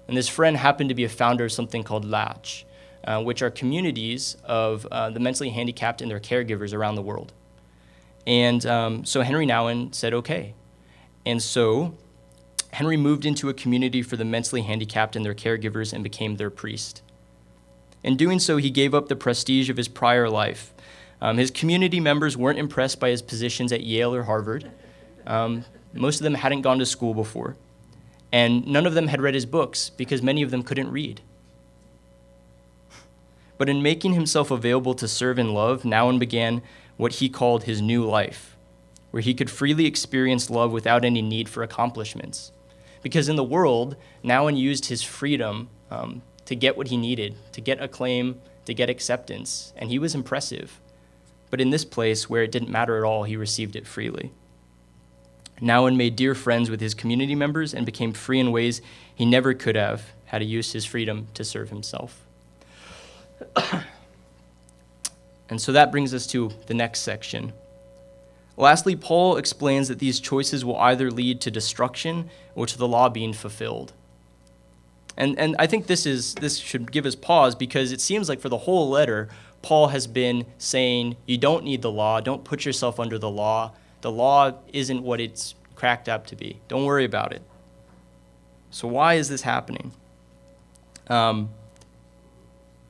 And 0.08 0.18
this 0.18 0.28
friend 0.28 0.58
happened 0.58 0.89
to 0.89 0.96
be 0.96 1.04
a 1.04 1.10
founder 1.10 1.46
of 1.46 1.52
something 1.52 1.84
called 1.84 2.06
L'Arche, 2.06 2.66
uh, 3.06 3.22
which 3.22 3.42
are 3.42 3.50
communities 3.50 4.38
of 4.44 4.86
uh, 4.92 5.10
the 5.10 5.20
mentally 5.20 5.50
handicapped 5.50 6.02
and 6.02 6.12
their 6.12 6.20
caregivers 6.20 6.74
around 6.74 6.96
the 6.96 7.02
world. 7.02 7.34
And 8.26 8.66
um, 8.66 9.06
so 9.06 9.22
Henri 9.22 9.46
Nouwen 9.46 9.94
said, 9.94 10.13
okay. 10.13 10.54
And 11.26 11.42
so 11.42 11.96
Henri 12.74 12.98
moved 12.98 13.26
into 13.26 13.50
a 13.50 13.54
community 13.54 14.02
for 14.02 14.16
the 14.18 14.26
mentally 14.26 14.62
handicapped 14.62 15.16
and 15.16 15.26
their 15.26 15.36
caregivers 15.36 15.94
and 15.94 16.04
became 16.04 16.36
their 16.36 16.50
priest. 16.50 17.02
In 18.04 18.18
doing 18.18 18.39
so, 18.39 18.58
he 18.58 18.70
gave 18.70 18.94
up 18.94 19.08
the 19.08 19.16
prestige 19.16 19.70
of 19.70 19.78
his 19.78 19.88
prior 19.88 20.30
life 20.30 20.74
um, 21.24 21.38
his 21.38 21.52
community 21.52 22.02
members 22.02 22.36
weren't 22.36 22.60
impressed 22.60 23.00
by 23.00 23.10
his 23.10 23.22
positions 23.22 23.72
at 23.72 23.82
Yale 23.82 24.13
or 24.13 24.24
Harvard. 24.24 24.70
Um, 25.26 25.63
most 25.94 26.20
of 26.20 26.26
them 26.26 26.34
hadn't 26.34 26.63
gone 26.63 26.80
to 26.80 26.86
school 26.86 27.13
before. 27.13 27.56
And 28.34 28.65
none 28.65 28.88
of 28.88 28.96
them 28.96 29.10
had 29.10 29.22
read 29.22 29.36
his 29.36 29.46
books 29.46 29.91
because 29.91 30.24
many 30.24 30.41
of 30.41 30.50
them 30.50 30.63
couldn't 30.63 30.91
read. 30.91 31.22
But 33.60 33.69
in 33.69 33.84
making 33.84 34.13
himself 34.13 34.50
available 34.50 34.96
to 34.96 35.08
serve 35.08 35.38
and 35.38 35.54
love, 35.54 35.84
Nouwen 35.84 36.17
began 36.17 36.63
what 36.98 37.13
he 37.13 37.30
called 37.30 37.63
his 37.63 37.80
new 37.80 38.04
life, 38.04 38.58
where 39.12 39.22
he 39.22 39.36
could 39.36 39.52
freely 39.52 39.86
experience 39.86 40.50
love 40.50 40.72
without 40.72 41.06
any 41.06 41.22
need 41.22 41.48
for 41.48 41.62
accomplishments. 41.62 42.52
Because 43.04 43.30
in 43.30 43.36
the 43.36 43.43
world, 43.43 43.96
Nouwen 44.24 44.58
used 44.58 44.88
his 44.88 45.04
freedom 45.04 45.69
um, 45.91 46.24
to 46.46 46.56
get 46.56 46.76
what 46.76 46.88
he 46.88 46.98
needed, 46.98 47.36
to 47.52 47.62
get 47.62 47.84
acclaim, 47.84 48.41
to 48.65 48.74
get 48.74 48.89
acceptance, 48.89 49.74
and 49.78 49.91
he 49.91 50.00
was 50.00 50.15
impressive. 50.15 50.80
But 51.52 51.62
in 51.62 51.69
this 51.69 51.86
place, 51.86 52.32
where 52.32 52.41
it 52.41 52.52
didn't 52.52 52.69
matter 52.69 52.98
at 52.98 53.04
all, 53.04 53.26
he 53.26 53.36
received 53.36 53.76
it 53.76 53.86
freely. 53.86 54.32
Nouwen 55.62 55.96
made 55.96 56.16
dear 56.16 56.36
friends 56.36 56.70
with 56.70 56.82
his 56.82 56.94
community 56.94 57.36
members 57.36 57.74
and 57.74 57.86
became 57.86 58.13
free 58.13 58.39
in 58.39 58.52
ways 58.52 58.82
he 59.13 59.26
never 59.26 59.54
could 59.54 59.76
have 59.76 60.12
had 60.26 60.42
he 60.42 60.48
used 60.48 60.74
his 60.74 60.86
freedom 60.86 61.28
to 61.34 61.44
serve 61.44 61.70
himself. 61.70 62.26
and 65.50 65.62
so 65.62 65.72
that 65.72 65.92
brings 65.92 66.13
us 66.13 66.26
to 66.28 66.52
the 66.68 66.74
next 66.74 67.02
section. 67.02 67.54
Lastly, 68.58 68.96
Paul 68.96 69.38
explains 69.38 69.88
that 69.88 70.00
these 70.00 70.20
choices 70.20 70.63
will 70.63 70.78
either 70.78 71.10
lead 71.10 71.42
to 71.42 71.52
destruction 71.52 72.30
or 72.56 72.66
to 72.68 72.78
the 72.78 72.88
law 72.88 73.10
being 73.10 73.34
fulfilled. 73.34 73.94
And, 75.18 75.38
and 75.38 75.56
I 75.60 75.68
think 75.68 75.88
this, 75.88 76.06
is, 76.06 76.36
this 76.36 76.58
should 76.58 76.92
give 76.92 77.06
us 77.06 77.16
pause 77.16 77.56
because 77.56 77.92
it 77.92 78.02
seems 78.02 78.30
like 78.30 78.39
for 78.39 78.50
the 78.50 78.60
whole 78.60 78.89
letter, 78.89 79.30
Paul 79.62 79.88
has 79.88 80.08
been 80.08 80.46
saying, 80.58 81.16
you 81.26 81.38
don't 81.38 81.63
need 81.63 81.82
the 81.82 81.92
law, 81.92 82.20
don't 82.20 82.44
put 82.44 82.66
yourself 82.66 83.00
under 83.00 83.18
the 83.18 83.30
law. 83.30 83.74
The 84.04 84.12
law 84.12 84.52
isn't 84.74 85.02
what 85.02 85.22
it's 85.22 85.56
cracked 85.76 86.10
up 86.10 86.28
to 86.28 86.36
be. 86.36 86.60
Don't 86.68 86.84
worry 86.84 87.06
about 87.06 87.32
it. 87.32 87.42
So, 88.70 88.86
why 88.86 89.13
is 89.13 89.30
this 89.30 89.44
happening? 89.44 89.94
Um, 91.08 91.50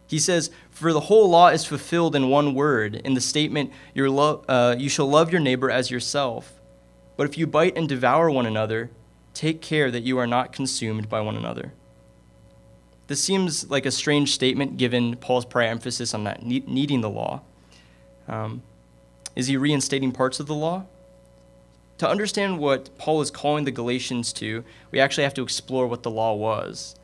he 0.08 0.17
says, 0.17 0.49
For 0.71 0.91
the 0.91 1.02
whole 1.02 1.30
law 1.30 1.49
is 1.49 1.65
fulfilled 1.65 2.15
in 2.15 2.30
one 2.30 2.56
word, 2.56 2.95
in 2.95 3.13
the 3.13 3.21
statement, 3.21 3.71
your 3.93 4.10
lo- 4.10 4.43
uh, 4.49 4.76
You 4.76 4.89
shall 4.89 5.08
love 5.08 5.32
your 5.32 5.39
neighbor 5.39 5.69
as 5.69 5.91
yourself. 5.91 6.60
But 7.15 7.30
if 7.30 7.38
you 7.38 7.45
bite 7.45 7.78
and 7.78 7.88
devour 7.88 8.32
one 8.32 8.47
another, 8.47 8.89
take 9.36 9.62
care 9.62 9.91
that 9.91 10.02
you 10.02 10.17
are 10.17 10.26
not 10.26 10.52
consumed 10.52 11.10
by 11.10 11.21
one 11.21 11.36
another. 11.36 11.73
This 13.06 13.23
seems 13.23 13.69
like 13.69 13.86
a 13.86 13.91
strange 13.91 14.32
statement 14.32 14.78
given 14.78 15.15
Paul's 15.17 15.45
prior 15.45 15.67
emphasis 15.67 16.15
on 16.15 16.23
not 16.23 16.41
needing 16.43 17.02
the 17.02 17.10
law. 17.10 17.41
Um, 18.28 18.63
is 19.36 19.45
he 19.45 19.58
reinstating 19.58 20.12
parts 20.12 20.39
of 20.39 20.47
the 20.47 20.56
law? 20.56 20.86
To 21.99 22.10
understand 22.10 22.60
what 22.60 22.95
Paul 22.97 23.21
is 23.21 23.32
calling 23.32 23.65
the 23.65 23.71
Galatians 23.71 24.34
to, 24.34 24.63
we 24.91 24.99
actually 24.99 25.23
have 25.23 25.34
to 25.36 25.43
explore 25.43 25.88
what 25.88 26.03
the 26.03 26.12
law 26.12 26.34
was. 26.34 26.95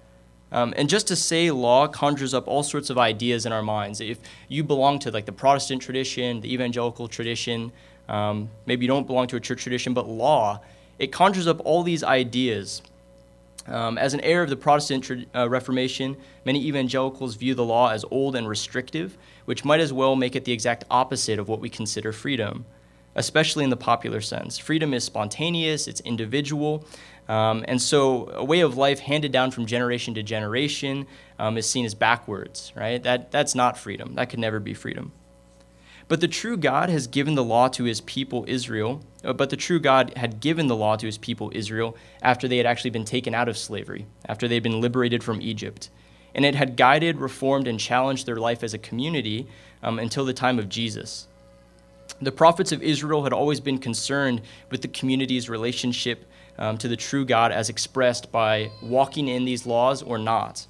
Um, 0.51 0.73
and 0.77 0.89
just 0.89 1.07
to 1.07 1.15
say 1.15 1.51
law 1.51 1.87
conjures 1.87 2.33
up 2.33 2.47
all 2.47 2.63
sorts 2.63 2.89
of 2.89 2.97
ideas 2.97 3.45
in 3.45 3.51
our 3.51 3.61
minds. 3.61 4.01
If 4.01 4.17
you 4.47 4.63
belong 4.63 4.97
to 4.99 5.11
like 5.11 5.25
the 5.25 5.31
Protestant 5.31 5.81
tradition, 5.81 6.41
the 6.41 6.51
evangelical 6.51 7.07
tradition, 7.07 7.71
um, 8.07 8.49
maybe 8.65 8.85
you 8.85 8.87
don't 8.87 9.05
belong 9.05 9.27
to 9.27 9.35
a 9.35 9.39
church 9.39 9.61
tradition, 9.61 9.93
but 9.93 10.07
law, 10.07 10.59
it 10.97 11.11
conjures 11.11 11.45
up 11.45 11.61
all 11.63 11.83
these 11.83 12.03
ideas 12.03 12.81
um, 13.69 13.97
as 13.97 14.13
an 14.13 14.19
heir 14.21 14.41
of 14.41 14.49
the 14.49 14.55
Protestant 14.55 15.27
uh, 15.35 15.47
Reformation, 15.47 16.17
many 16.45 16.65
evangelicals 16.65 17.35
view 17.35 17.53
the 17.53 17.63
law 17.63 17.91
as 17.91 18.03
old 18.09 18.35
and 18.35 18.49
restrictive, 18.49 19.17
which 19.45 19.63
might 19.63 19.79
as 19.79 19.93
well 19.93 20.15
make 20.15 20.35
it 20.35 20.45
the 20.45 20.51
exact 20.51 20.85
opposite 20.89 21.37
of 21.39 21.47
what 21.47 21.59
we 21.59 21.69
consider 21.69 22.11
freedom, 22.11 22.65
especially 23.19 23.65
in 23.65 23.69
the 23.69 23.77
popular 23.77 24.21
sense. 24.21 24.57
Freedom 24.57 24.93
is 24.93 25.03
spontaneous, 25.03 25.87
it's 25.87 25.99
individual, 26.01 26.85
um, 27.27 27.63
and 27.67 27.79
so 27.79 28.29
a 28.33 28.43
way 28.43 28.61
of 28.61 28.77
life 28.77 28.99
handed 28.99 29.31
down 29.31 29.51
from 29.51 29.67
generation 29.67 30.15
to 30.15 30.23
generation 30.23 31.05
um, 31.37 31.57
is 31.57 31.69
seen 31.69 31.85
as 31.85 31.93
backwards, 31.93 32.73
right? 32.75 33.03
That, 33.03 33.29
that's 33.29 33.53
not 33.53 33.77
freedom. 33.77 34.15
That 34.15 34.29
could 34.29 34.39
never 34.39 34.59
be 34.59 34.73
freedom. 34.73 35.11
But 36.07 36.21
the 36.21 36.27
true 36.27 36.57
God 36.57 36.89
has 36.89 37.05
given 37.05 37.35
the 37.35 37.43
law 37.43 37.67
to 37.67 37.83
his 37.83 38.01
people 38.01 38.45
Israel, 38.47 39.03
uh, 39.23 39.33
but 39.33 39.51
the 39.51 39.57
true 39.57 39.79
God 39.79 40.13
had 40.17 40.39
given 40.39 40.65
the 40.65 40.75
law 40.75 40.95
to 40.95 41.05
his 41.05 41.19
people 41.19 41.51
Israel 41.53 41.95
after 42.23 42.47
they 42.47 42.57
had 42.57 42.65
actually 42.65 42.89
been 42.89 43.05
taken 43.05 43.35
out 43.35 43.47
of 43.47 43.59
slavery, 43.59 44.07
after 44.27 44.47
they 44.47 44.55
had 44.55 44.63
been 44.63 44.81
liberated 44.81 45.23
from 45.23 45.39
Egypt. 45.39 45.91
And 46.33 46.45
it 46.45 46.55
had 46.55 46.77
guided, 46.77 47.19
reformed, 47.19 47.67
and 47.67 47.79
challenged 47.79 48.25
their 48.25 48.37
life 48.37 48.63
as 48.63 48.73
a 48.73 48.79
community 48.79 49.47
um, 49.83 49.99
until 49.99 50.25
the 50.25 50.33
time 50.33 50.57
of 50.57 50.69
Jesus. 50.69 51.27
The 52.21 52.31
prophets 52.31 52.71
of 52.71 52.83
Israel 52.83 53.23
had 53.23 53.33
always 53.33 53.59
been 53.59 53.77
concerned 53.77 54.41
with 54.69 54.81
the 54.81 54.87
community's 54.89 55.49
relationship 55.49 56.29
um, 56.57 56.77
to 56.79 56.87
the 56.87 56.97
true 56.97 57.25
God 57.25 57.51
as 57.51 57.69
expressed 57.69 58.31
by 58.31 58.71
walking 58.81 59.27
in 59.27 59.45
these 59.45 59.65
laws 59.65 60.01
or 60.01 60.17
not. 60.17 60.67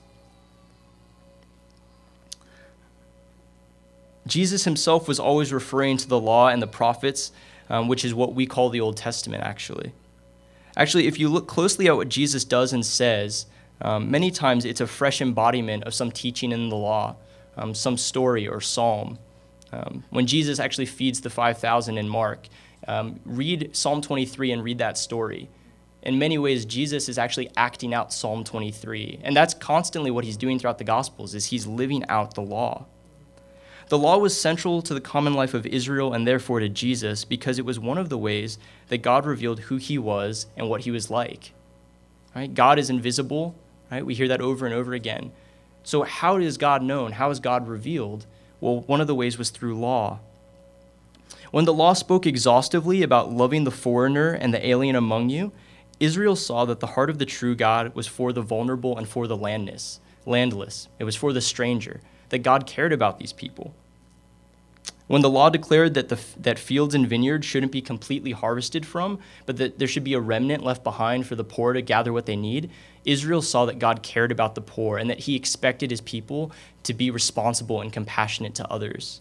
Jesus 4.27 4.63
himself 4.63 5.07
was 5.07 5.19
always 5.19 5.51
referring 5.51 5.97
to 5.97 6.07
the 6.07 6.19
law 6.19 6.49
and 6.49 6.61
the 6.61 6.67
prophets, 6.67 7.31
um, 7.69 7.87
which 7.87 8.05
is 8.05 8.13
what 8.13 8.35
we 8.35 8.45
call 8.45 8.69
the 8.69 8.79
Old 8.79 8.95
Testament, 8.95 9.43
actually. 9.43 9.91
Actually, 10.77 11.07
if 11.07 11.19
you 11.19 11.29
look 11.29 11.47
closely 11.47 11.87
at 11.87 11.95
what 11.95 12.09
Jesus 12.09 12.43
does 12.43 12.71
and 12.71 12.85
says, 12.85 13.47
um, 13.81 14.11
many 14.11 14.29
times 14.29 14.65
it's 14.65 14.81
a 14.81 14.87
fresh 14.87 15.19
embodiment 15.19 15.83
of 15.85 15.95
some 15.95 16.11
teaching 16.11 16.51
in 16.51 16.69
the 16.69 16.75
law, 16.75 17.15
um, 17.57 17.73
some 17.73 17.97
story 17.97 18.47
or 18.47 18.61
psalm. 18.61 19.17
Um, 19.71 20.03
when 20.09 20.27
Jesus 20.27 20.59
actually 20.59 20.85
feeds 20.85 21.21
the 21.21 21.29
5,000 21.29 21.97
in 21.97 22.09
Mark, 22.09 22.47
um, 22.87 23.19
read 23.25 23.75
Psalm 23.75 24.01
23 24.01 24.51
and 24.51 24.63
read 24.63 24.77
that 24.79 24.97
story. 24.97 25.49
In 26.01 26.17
many 26.17 26.37
ways, 26.37 26.65
Jesus 26.65 27.09
is 27.09 27.17
actually 27.17 27.51
acting 27.57 27.93
out 27.93 28.13
Psalm 28.13 28.43
23. 28.43 29.19
And 29.23 29.35
that's 29.35 29.53
constantly 29.53 30.11
what 30.11 30.23
he's 30.23 30.37
doing 30.37 30.57
throughout 30.57 30.77
the 30.77 30.85
Gospels, 30.85 31.35
is 31.35 31.47
he's 31.47 31.67
living 31.67 32.05
out 32.07 32.35
the 32.35 32.41
law. 32.41 32.85
The 33.89 33.97
law 33.97 34.19
was 34.19 34.39
central 34.39 34.83
to 34.83 34.93
the 34.93 35.01
common 35.01 35.33
life 35.33 35.55
of 35.55 35.65
Israel 35.65 36.13
and 36.13 36.25
therefore 36.25 36.59
to 36.59 36.69
Jesus 36.69 37.25
because 37.25 37.57
it 37.57 37.65
was 37.65 37.79
one 37.79 37.97
of 37.97 38.09
the 38.09 38.19
ways 38.19 38.59
that 38.87 38.99
God 38.99 39.25
revealed 39.25 39.61
who 39.61 39.77
he 39.77 39.97
was 39.97 40.45
and 40.55 40.69
what 40.69 40.81
he 40.81 40.91
was 40.91 41.09
like. 41.09 41.53
Right? 42.35 42.53
God 42.53 42.77
is 42.77 42.91
invisible, 42.91 43.55
right? 43.91 44.05
We 44.05 44.13
hear 44.13 44.27
that 44.27 44.41
over 44.41 44.67
and 44.67 44.75
over 44.75 44.93
again. 44.93 45.31
So 45.83 46.03
how 46.03 46.37
is 46.37 46.57
God 46.57 46.83
known? 46.83 47.13
How 47.13 47.31
is 47.31 47.39
God 47.39 47.67
revealed? 47.67 48.27
Well, 48.61 48.81
one 48.81 49.01
of 49.01 49.07
the 49.07 49.15
ways 49.15 49.37
was 49.37 49.49
through 49.49 49.79
law. 49.79 50.19
When 51.51 51.65
the 51.65 51.73
law 51.73 51.93
spoke 51.93 52.25
exhaustively 52.25 53.01
about 53.01 53.31
loving 53.31 53.63
the 53.63 53.71
foreigner 53.71 54.31
and 54.31 54.53
the 54.53 54.67
alien 54.67 54.95
among 54.95 55.29
you, 55.29 55.51
Israel 55.99 56.35
saw 56.35 56.65
that 56.65 56.79
the 56.79 56.87
heart 56.87 57.09
of 57.09 57.17
the 57.17 57.25
true 57.25 57.55
God 57.55 57.95
was 57.95 58.07
for 58.07 58.31
the 58.31 58.41
vulnerable 58.41 58.97
and 58.97 59.07
for 59.07 59.27
the 59.27 59.37
landless. 59.37 59.99
Landless. 60.25 60.87
It 60.99 61.03
was 61.03 61.15
for 61.15 61.33
the 61.33 61.41
stranger. 61.41 62.01
That 62.29 62.39
God 62.39 62.67
cared 62.67 62.93
about 62.93 63.17
these 63.17 63.33
people. 63.33 63.73
When 65.09 65.23
the 65.23 65.29
law 65.29 65.49
declared 65.49 65.95
that, 65.95 66.09
the, 66.09 66.19
that 66.37 66.59
fields 66.59 66.93
and 66.93 67.09
vineyards 67.09 67.43
shouldn't 67.43 67.71
be 67.71 67.81
completely 67.81 68.31
harvested 68.31 68.85
from, 68.85 69.17
but 69.47 69.57
that 69.57 69.79
there 69.79 69.87
should 69.87 70.03
be 70.03 70.13
a 70.13 70.19
remnant 70.19 70.63
left 70.63 70.83
behind 70.83 71.25
for 71.25 71.33
the 71.33 71.43
poor 71.43 71.73
to 71.73 71.81
gather 71.81 72.13
what 72.13 72.27
they 72.27 72.35
need, 72.35 72.69
Israel 73.05 73.41
saw 73.41 73.65
that 73.65 73.79
God 73.79 74.03
cared 74.03 74.31
about 74.31 74.53
the 74.53 74.61
poor 74.61 74.99
and 74.99 75.09
that 75.09 75.21
he 75.21 75.35
expected 75.35 75.89
his 75.89 76.01
people 76.01 76.51
to 76.83 76.93
be 76.93 77.09
responsible 77.09 77.81
and 77.81 77.91
compassionate 77.91 78.53
to 78.53 78.71
others. 78.71 79.19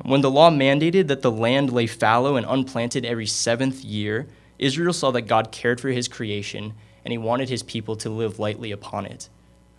When 0.00 0.22
the 0.22 0.30
law 0.30 0.50
mandated 0.50 1.08
that 1.08 1.20
the 1.20 1.30
land 1.30 1.70
lay 1.70 1.86
fallow 1.86 2.36
and 2.36 2.46
unplanted 2.48 3.04
every 3.04 3.26
seventh 3.26 3.84
year, 3.84 4.26
Israel 4.58 4.94
saw 4.94 5.10
that 5.10 5.22
God 5.22 5.52
cared 5.52 5.78
for 5.78 5.90
his 5.90 6.08
creation 6.08 6.72
and 7.04 7.12
he 7.12 7.18
wanted 7.18 7.50
his 7.50 7.62
people 7.62 7.96
to 7.96 8.08
live 8.08 8.38
lightly 8.38 8.72
upon 8.72 9.04
it. 9.04 9.28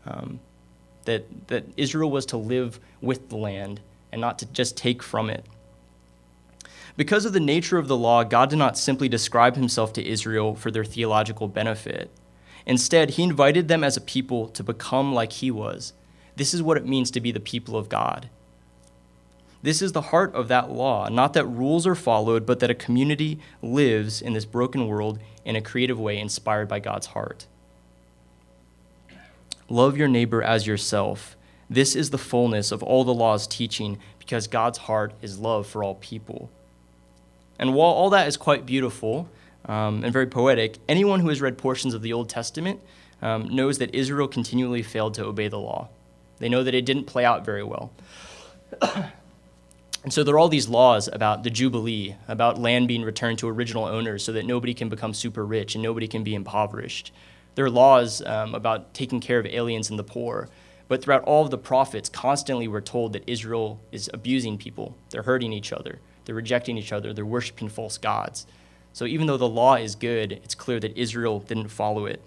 Um, 0.05 0.41
that, 1.05 1.47
that 1.47 1.63
Israel 1.75 2.11
was 2.11 2.27
to 2.27 2.37
live 2.37 2.79
with 3.01 3.29
the 3.29 3.37
land 3.37 3.79
and 4.15 4.21
not 4.21 4.39
to 4.39 4.45
just 4.45 4.77
take 4.77 5.03
from 5.03 5.29
it. 5.29 5.45
Because 6.95 7.25
of 7.25 7.33
the 7.33 7.39
nature 7.41 7.77
of 7.77 7.89
the 7.89 7.97
law, 7.97 8.23
God 8.23 8.49
did 8.49 8.55
not 8.55 8.77
simply 8.77 9.09
describe 9.09 9.57
himself 9.57 9.91
to 9.91 10.07
Israel 10.07 10.55
for 10.55 10.71
their 10.71 10.85
theological 10.85 11.49
benefit. 11.49 12.09
Instead, 12.65 13.11
he 13.11 13.23
invited 13.23 13.67
them 13.67 13.83
as 13.83 13.97
a 13.97 14.01
people 14.01 14.47
to 14.47 14.63
become 14.63 15.13
like 15.13 15.33
he 15.33 15.51
was. 15.51 15.91
This 16.37 16.53
is 16.53 16.63
what 16.63 16.77
it 16.77 16.87
means 16.87 17.11
to 17.11 17.19
be 17.19 17.33
the 17.33 17.41
people 17.41 17.75
of 17.75 17.89
God. 17.89 18.29
This 19.61 19.81
is 19.81 19.91
the 19.91 20.01
heart 20.13 20.33
of 20.33 20.47
that 20.47 20.71
law, 20.71 21.09
not 21.09 21.33
that 21.33 21.45
rules 21.45 21.85
are 21.85 21.93
followed, 21.93 22.45
but 22.45 22.61
that 22.61 22.71
a 22.71 22.75
community 22.75 23.37
lives 23.61 24.21
in 24.21 24.31
this 24.31 24.45
broken 24.45 24.87
world 24.87 25.19
in 25.43 25.57
a 25.57 25.61
creative 25.61 25.99
way 25.99 26.17
inspired 26.17 26.69
by 26.69 26.79
God's 26.79 27.07
heart. 27.07 27.47
Love 29.67 29.97
your 29.97 30.07
neighbor 30.07 30.41
as 30.41 30.65
yourself. 30.65 31.35
This 31.69 31.95
is 31.95 32.09
the 32.09 32.17
fullness 32.17 32.71
of 32.71 32.83
all 32.83 33.03
the 33.03 33.13
law's 33.13 33.47
teaching 33.47 33.97
because 34.19 34.47
God's 34.47 34.79
heart 34.79 35.13
is 35.21 35.39
love 35.39 35.67
for 35.67 35.83
all 35.83 35.95
people. 35.95 36.49
And 37.57 37.73
while 37.73 37.91
all 37.91 38.09
that 38.11 38.27
is 38.27 38.37
quite 38.37 38.65
beautiful 38.65 39.29
um, 39.65 40.03
and 40.03 40.13
very 40.13 40.27
poetic, 40.27 40.77
anyone 40.87 41.21
who 41.21 41.29
has 41.29 41.41
read 41.41 41.57
portions 41.57 41.93
of 41.93 42.01
the 42.01 42.13
Old 42.13 42.29
Testament 42.29 42.81
um, 43.21 43.47
knows 43.49 43.77
that 43.79 43.95
Israel 43.95 44.27
continually 44.27 44.83
failed 44.83 45.13
to 45.15 45.25
obey 45.25 45.47
the 45.47 45.59
law. 45.59 45.89
They 46.39 46.49
know 46.49 46.63
that 46.63 46.75
it 46.75 46.85
didn't 46.85 47.05
play 47.05 47.23
out 47.23 47.45
very 47.45 47.63
well. 47.63 47.91
and 48.81 50.11
so 50.11 50.23
there 50.23 50.35
are 50.35 50.39
all 50.39 50.49
these 50.49 50.67
laws 50.67 51.09
about 51.11 51.43
the 51.43 51.49
Jubilee, 51.49 52.15
about 52.27 52.59
land 52.59 52.87
being 52.87 53.03
returned 53.03 53.39
to 53.39 53.47
original 53.47 53.85
owners 53.85 54.23
so 54.23 54.33
that 54.33 54.45
nobody 54.45 54.73
can 54.73 54.89
become 54.89 55.13
super 55.13 55.45
rich 55.45 55.75
and 55.75 55.83
nobody 55.83 56.07
can 56.07 56.23
be 56.23 56.35
impoverished. 56.35 57.11
There 57.55 57.65
are 57.65 57.69
laws 57.69 58.21
um, 58.21 58.53
about 58.53 58.93
taking 58.93 59.21
care 59.21 59.39
of 59.39 59.45
aliens 59.45 59.89
and 59.89 59.97
the 59.97 60.03
poor. 60.03 60.49
But 60.87 61.03
throughout 61.03 61.23
all 61.23 61.43
of 61.43 61.51
the 61.51 61.57
prophets, 61.57 62.09
constantly 62.09 62.67
we're 62.67 62.81
told 62.81 63.13
that 63.13 63.23
Israel 63.27 63.79
is 63.91 64.09
abusing 64.13 64.57
people. 64.57 64.95
They're 65.09 65.23
hurting 65.23 65.51
each 65.51 65.73
other. 65.73 65.99
They're 66.25 66.35
rejecting 66.35 66.77
each 66.77 66.91
other. 66.91 67.13
They're 67.13 67.25
worshiping 67.25 67.69
false 67.69 67.97
gods. 67.97 68.45
So 68.93 69.05
even 69.05 69.27
though 69.27 69.37
the 69.37 69.49
law 69.49 69.75
is 69.75 69.95
good, 69.95 70.31
it's 70.31 70.55
clear 70.55 70.79
that 70.79 70.97
Israel 70.97 71.39
didn't 71.39 71.67
follow 71.67 72.05
it. 72.05 72.21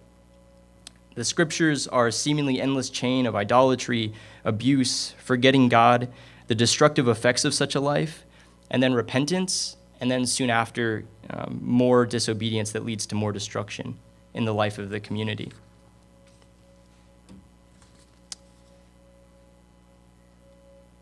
The 1.15 1.25
scriptures 1.25 1.89
are 1.89 2.09
a 2.09 2.13
seemingly 2.13 2.61
endless 2.61 2.91
chain 2.91 3.27
of 3.27 3.35
idolatry, 3.35 4.13
abuse, 4.45 5.15
forgetting 5.19 5.69
God, 5.69 6.09
the 6.47 6.55
destructive 6.55 7.09
effects 7.09 7.45
of 7.45 7.55
such 7.55 7.75
a 7.75 7.81
life, 7.81 8.25
and 8.71 8.83
then 8.83 8.95
repentance, 8.95 9.77
and 10.01 10.11
then 10.11 10.27
soon 10.27 10.51
after, 10.51 11.05
um, 11.31 11.61
more 11.63 12.07
disobedience 12.07 12.71
that 12.73 12.85
leads 12.85 13.07
to 13.07 13.15
more 13.15 13.33
destruction 13.33 13.99
in 14.33 14.45
the 14.45 14.55
life 14.55 14.79
of 14.79 14.91
the 14.91 15.01
community. 15.01 15.53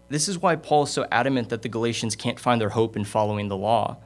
This 0.08 0.28
is 0.28 0.40
why 0.40 0.54
Paul 0.56 0.84
is 0.84 0.90
so 0.90 1.06
adamant 1.10 1.48
that 1.48 1.62
the 1.62 1.68
Galatians 1.68 2.14
can't 2.14 2.38
find 2.38 2.60
their 2.60 2.70
hope 2.70 2.96
in 2.96 3.04
following 3.04 3.48
the 3.48 3.56
law. 3.56 3.96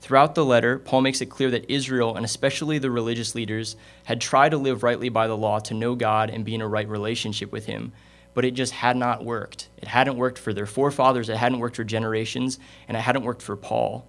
Throughout 0.00 0.34
the 0.34 0.44
letter, 0.44 0.78
Paul 0.78 1.00
makes 1.00 1.20
it 1.20 1.30
clear 1.30 1.50
that 1.52 1.72
Israel, 1.72 2.16
and 2.16 2.24
especially 2.24 2.78
the 2.78 2.90
religious 2.90 3.34
leaders, 3.34 3.76
had 4.04 4.20
tried 4.20 4.50
to 4.50 4.58
live 4.58 4.82
rightly 4.82 5.08
by 5.08 5.28
the 5.28 5.36
law 5.36 5.60
to 5.60 5.72
know 5.72 5.94
God 5.94 6.28
and 6.28 6.44
be 6.44 6.54
in 6.54 6.60
a 6.60 6.68
right 6.68 6.88
relationship 6.88 7.52
with 7.52 7.66
Him, 7.66 7.92
but 8.34 8.44
it 8.44 8.50
just 8.50 8.72
had 8.72 8.96
not 8.96 9.24
worked. 9.24 9.68
It 9.78 9.88
hadn't 9.88 10.16
worked 10.16 10.38
for 10.38 10.52
their 10.52 10.66
forefathers, 10.66 11.28
it 11.28 11.36
hadn't 11.36 11.60
worked 11.60 11.76
for 11.76 11.84
generations, 11.84 12.58
and 12.88 12.96
it 12.96 13.00
hadn't 13.00 13.24
worked 13.24 13.40
for 13.40 13.56
Paul. 13.56 14.06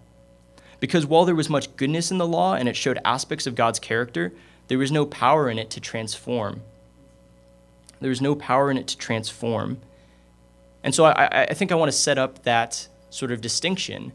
Because 0.80 1.06
while 1.06 1.26
there 1.26 1.36
was 1.36 1.50
much 1.50 1.74
goodness 1.78 2.12
in 2.12 2.18
the 2.18 2.28
law 2.28 2.56
and 2.56 2.68
it 2.68 2.76
showed 2.76 3.00
aspects 3.06 3.48
of 3.48 3.56
God's 3.56 3.80
character, 3.80 4.34
there 4.68 4.78
was 4.78 4.92
no 4.92 5.06
power 5.06 5.50
in 5.50 5.60
it 5.60 5.70
to 5.70 5.80
transform. 5.80 6.62
There 8.02 8.10
was 8.10 8.22
no 8.22 8.36
power 8.36 8.70
in 8.70 8.78
it 8.78 8.88
to 8.88 8.98
transform. 8.98 9.80
And 10.86 10.96
so 10.96 11.04
I, 11.04 11.48
I 11.50 11.54
think 11.54 11.74
I 11.74 11.76
want 11.76 11.92
to 11.92 11.98
set 11.98 12.18
up 12.18 12.44
that 12.44 12.88
sort 13.10 13.34
of 13.34 13.42
distinction 13.42 14.14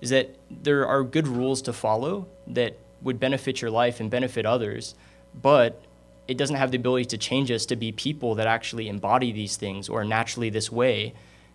is 0.00 0.10
that 0.10 0.36
there 0.48 0.86
are 0.86 1.02
good 1.02 1.26
rules 1.26 1.62
to 1.62 1.72
follow 1.72 2.26
that 2.46 2.78
would 3.02 3.18
benefit 3.18 3.60
your 3.60 3.72
life 3.72 3.98
and 3.98 4.08
benefit 4.08 4.46
others, 4.46 4.94
but 5.42 5.82
it 6.28 6.38
doesn't 6.38 6.56
have 6.56 6.70
the 6.70 6.76
ability 6.76 7.06
to 7.06 7.18
change 7.18 7.50
us 7.50 7.66
to 7.66 7.74
be 7.76 7.90
people 7.90 8.36
that 8.36 8.46
actually 8.46 8.88
embody 8.88 9.32
these 9.32 9.56
things 9.56 9.88
or 9.88 10.04
naturally 10.04 10.50
this 10.50 10.70
way. 10.70 11.12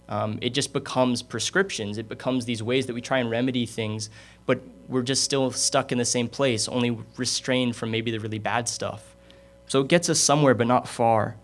Um, 0.09 0.39
it 0.41 0.49
just 0.49 0.73
becomes 0.73 1.21
prescriptions. 1.21 1.97
It 1.97 2.09
becomes 2.09 2.45
these 2.45 2.61
ways 2.61 2.87
that 2.87 2.93
we 2.93 3.01
try 3.01 3.19
and 3.19 3.29
remedy 3.29 3.65
things 3.65 4.09
but 4.49 4.61
we're 4.87 5.03
just 5.03 5.23
still 5.23 5.51
stuck 5.51 5.91
in 5.91 5.99
the 5.99 6.05
same 6.05 6.27
place, 6.27 6.67
only 6.67 6.97
restrained 7.17 7.75
from 7.75 7.91
maybe 7.91 8.09
the 8.09 8.19
really 8.19 8.39
bad 8.39 8.67
stuff. 8.67 9.15
So 9.67 9.81
it 9.81 9.87
gets 9.87 10.09
us 10.09 10.19
somewhere, 10.19 10.55
but 10.55 10.65
not 10.65 10.87
far. 10.87 11.35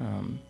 Um, 0.00 0.40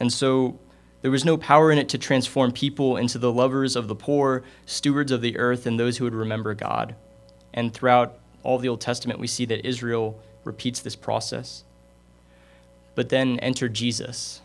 and 0.00 0.12
so 0.12 0.58
there 1.02 1.10
was 1.10 1.24
no 1.24 1.36
power 1.36 1.70
in 1.70 1.78
it 1.78 1.88
to 1.90 1.98
transform 1.98 2.52
people 2.52 2.96
into 2.96 3.18
the 3.18 3.32
lovers 3.32 3.76
of 3.76 3.88
the 3.88 3.94
poor, 3.94 4.42
stewards 4.66 5.12
of 5.12 5.20
the 5.20 5.36
earth, 5.36 5.66
and 5.66 5.78
those 5.78 5.98
who 5.98 6.04
would 6.04 6.14
remember 6.14 6.54
God. 6.54 6.94
And 7.52 7.72
throughout 7.72 8.18
all 8.42 8.58
the 8.58 8.68
Old 8.68 8.80
Testament, 8.80 9.20
we 9.20 9.26
see 9.26 9.44
that 9.46 9.66
Israel 9.66 10.18
repeats 10.44 10.80
this 10.80 10.96
process. 10.96 11.64
But 12.94 13.08
then 13.08 13.38
enter 13.40 13.68
Jesus. 13.68 14.40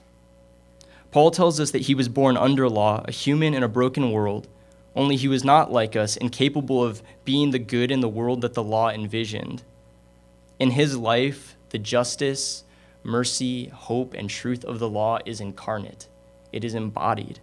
Paul 1.11 1.31
tells 1.31 1.59
us 1.59 1.71
that 1.71 1.83
he 1.83 1.95
was 1.95 2.09
born 2.09 2.37
under 2.37 2.69
law, 2.69 3.03
a 3.07 3.11
human 3.11 3.53
in 3.53 3.63
a 3.63 3.67
broken 3.67 4.11
world, 4.11 4.47
only 4.95 5.15
he 5.15 5.27
was 5.27 5.43
not 5.43 5.71
like 5.71 5.95
us, 5.95 6.17
incapable 6.17 6.83
of 6.83 7.01
being 7.23 7.51
the 7.51 7.59
good 7.59 7.91
in 7.91 8.01
the 8.01 8.09
world 8.09 8.41
that 8.41 8.53
the 8.53 8.63
law 8.63 8.89
envisioned. 8.89 9.63
In 10.59 10.71
his 10.71 10.97
life, 10.97 11.55
the 11.69 11.77
justice, 11.77 12.63
mercy, 13.03 13.67
hope, 13.67 14.13
and 14.13 14.29
truth 14.29 14.63
of 14.65 14.79
the 14.79 14.89
law 14.89 15.19
is 15.25 15.41
incarnate, 15.41 16.07
it 16.51 16.63
is 16.63 16.73
embodied. 16.73 17.39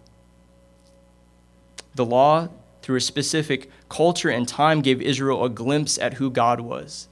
The 1.94 2.04
law, 2.04 2.48
through 2.82 2.96
a 2.96 3.00
specific 3.00 3.70
culture 3.88 4.28
and 4.28 4.46
time, 4.46 4.82
gave 4.82 5.00
Israel 5.00 5.44
a 5.44 5.48
glimpse 5.48 5.98
at 5.98 6.14
who 6.14 6.30
God 6.30 6.60
was 6.60 7.08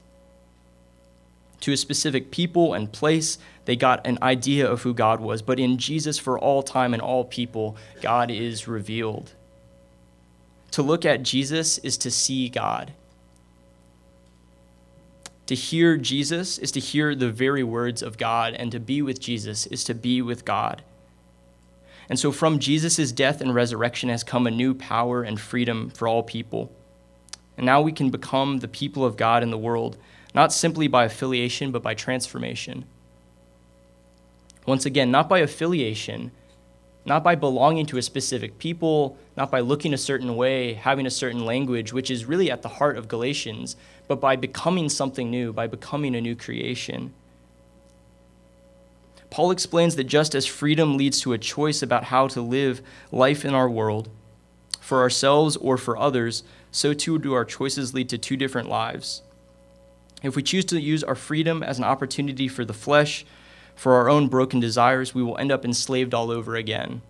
to 1.65 1.71
a 1.71 1.77
specific 1.77 2.29
people 2.29 2.75
and 2.75 2.91
place, 2.91 3.39
they 3.65 3.75
got 3.75 4.05
an 4.05 4.19
idea 4.21 4.69
of 4.69 4.83
who 4.83 4.93
God 4.93 5.19
was. 5.19 5.41
But 5.41 5.59
in 5.59 5.79
Jesus, 5.79 6.19
for 6.19 6.37
all 6.37 6.61
time 6.61 6.93
and 6.93 7.01
all 7.01 7.25
people, 7.25 7.75
God 8.03 8.29
is 8.29 8.67
revealed. 8.67 9.33
To 10.71 10.83
look 10.83 11.05
at 11.05 11.23
Jesus 11.23 11.79
is 11.79 11.97
to 11.97 12.11
see 12.11 12.49
God. 12.49 12.93
To 15.47 15.55
hear 15.55 15.97
Jesus 15.97 16.57
is 16.57 16.71
to 16.71 16.79
hear 16.79 17.13
the 17.13 17.31
very 17.31 17.63
words 17.63 18.01
of 18.01 18.17
God, 18.17 18.53
and 18.55 18.71
to 18.71 18.79
be 18.79 19.01
with 19.01 19.19
Jesus 19.19 19.67
is 19.67 19.83
to 19.83 19.93
be 19.93 20.21
with 20.21 20.43
God. 20.43 20.81
And 22.09 22.19
so 22.19 22.31
from 22.31 22.59
Jesus' 22.59 23.11
death 23.11 23.41
and 23.41 23.53
resurrection 23.53 24.09
has 24.09 24.23
come 24.23 24.47
a 24.47 24.51
new 24.51 24.73
power 24.73 25.23
and 25.23 25.39
freedom 25.39 25.89
for 25.89 26.07
all 26.07 26.23
people. 26.23 26.71
And 27.57 27.65
now 27.65 27.81
we 27.81 27.91
can 27.91 28.09
become 28.09 28.59
the 28.59 28.67
people 28.67 29.05
of 29.05 29.17
God 29.17 29.43
in 29.43 29.51
the 29.51 29.57
world, 29.57 29.97
not 30.33 30.51
simply 30.51 30.87
by 30.87 31.05
affiliation, 31.05 31.71
but 31.71 31.81
by 31.81 31.93
transformation. 31.93 32.85
Once 34.65 34.85
again, 34.85 35.11
not 35.11 35.29
by 35.29 35.39
affiliation, 35.39 36.31
not 37.05 37.23
by 37.23 37.35
belonging 37.35 37.85
to 37.85 37.97
a 37.97 38.01
specific 38.01 38.57
people, 38.57 39.17
not 39.37 39.51
by 39.51 39.59
looking 39.59 39.93
a 39.93 39.97
certain 39.97 40.35
way, 40.35 40.73
having 40.73 41.05
a 41.05 41.11
certain 41.11 41.45
language, 41.45 41.93
which 41.93 42.09
is 42.09 42.25
really 42.25 42.49
at 42.49 42.63
the 42.63 42.69
heart 42.69 42.97
of 42.97 43.07
Galatians, 43.07 43.75
but 44.07 44.19
by 44.19 44.35
becoming 44.35 44.89
something 44.89 45.29
new, 45.29 45.53
by 45.53 45.67
becoming 45.67 46.15
a 46.15 46.21
new 46.21 46.35
creation. 46.35 47.13
Paul 49.29 49.51
explains 49.51 49.95
that 49.97 50.05
just 50.05 50.33
as 50.33 50.45
freedom 50.45 50.97
leads 50.97 51.19
to 51.21 51.33
a 51.33 51.37
choice 51.37 51.83
about 51.83 52.05
how 52.05 52.27
to 52.29 52.41
live 52.41 52.81
life 53.11 53.45
in 53.45 53.53
our 53.53 53.69
world, 53.69 54.09
for 54.79 55.01
ourselves 55.01 55.57
or 55.57 55.77
for 55.77 55.97
others, 55.97 56.43
so 56.71 56.93
too 56.93 57.19
do 57.19 57.33
our 57.33 57.45
choices 57.45 57.93
lead 57.93 58.09
to 58.09 58.17
two 58.17 58.37
different 58.37 58.69
lives. 58.69 59.21
If 60.23 60.35
we 60.35 60.43
choose 60.43 60.65
to 60.65 60.79
use 60.79 61.03
our 61.03 61.15
freedom 61.15 61.61
as 61.61 61.77
an 61.77 61.83
opportunity 61.83 62.47
for 62.47 62.65
the 62.65 62.73
flesh, 62.73 63.25
for 63.75 63.93
our 63.93 64.09
own 64.09 64.27
broken 64.27 64.59
desires, 64.59 65.13
we 65.13 65.21
will 65.21 65.37
end 65.37 65.51
up 65.51 65.65
enslaved 65.65 66.13
all 66.13 66.31
over 66.31 66.55
again. 66.55 67.01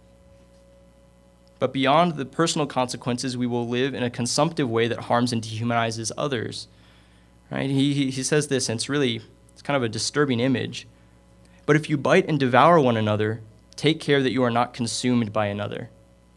But 1.60 1.72
beyond 1.72 2.16
the 2.16 2.26
personal 2.26 2.68
consequences, 2.68 3.38
we 3.38 3.48
will 3.48 3.68
live 3.68 3.94
in 3.94 4.04
a 4.04 4.10
consumptive 4.10 4.70
way 4.70 4.88
that 4.88 5.02
harms 5.02 5.32
and 5.32 5.42
dehumanizes 5.42 6.12
others. 6.18 6.68
Right? 7.50 7.70
He, 7.70 8.12
he, 8.12 8.24
says 8.24 8.48
this, 8.48 8.68
and 8.68 8.78
it's 8.78 8.90
really 8.90 9.22
it's 9.54 9.62
kind 9.62 9.78
of 9.78 9.84
a 9.84 9.90
disturbing 9.90 10.40
image. 10.40 10.88
But 11.66 11.76
if 11.76 11.90
you 11.90 11.98
bite 11.98 12.28
and 12.28 12.40
devour 12.40 12.80
one 12.80 12.98
another, 12.98 13.42
take 13.76 14.00
care 14.00 14.22
that 14.22 14.32
you 14.32 14.44
are 14.44 14.52
not 14.52 14.74
consumed 14.74 15.32
by 15.32 15.48
another, 15.48 15.90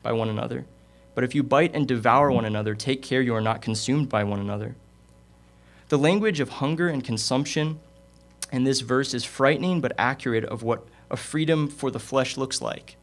by 0.02 0.12
one 0.12 0.28
another. 0.28 0.66
But 1.14 1.24
if 1.24 1.34
you 1.34 1.42
bite 1.42 1.74
and 1.74 1.88
devour 1.88 2.30
one 2.30 2.44
another, 2.44 2.74
take 2.74 3.02
care 3.02 3.20
you 3.20 3.34
are 3.34 3.40
not 3.40 3.60
consumed 3.60 4.08
by 4.08 4.22
one 4.22 4.38
another. 4.38 4.76
The 5.88 5.98
language 5.98 6.38
of 6.38 6.48
hunger 6.48 6.88
and 6.88 7.02
consumption 7.02 7.80
in 8.52 8.64
this 8.64 8.80
verse 8.80 9.14
is 9.14 9.24
frightening 9.24 9.80
but 9.80 9.92
accurate 9.98 10.44
of 10.44 10.62
what 10.62 10.87
a 11.11 11.16
freedom 11.16 11.68
for 11.68 11.90
the 11.90 11.98
flesh 11.98 12.37
looks 12.37 12.61
like. 12.61 12.96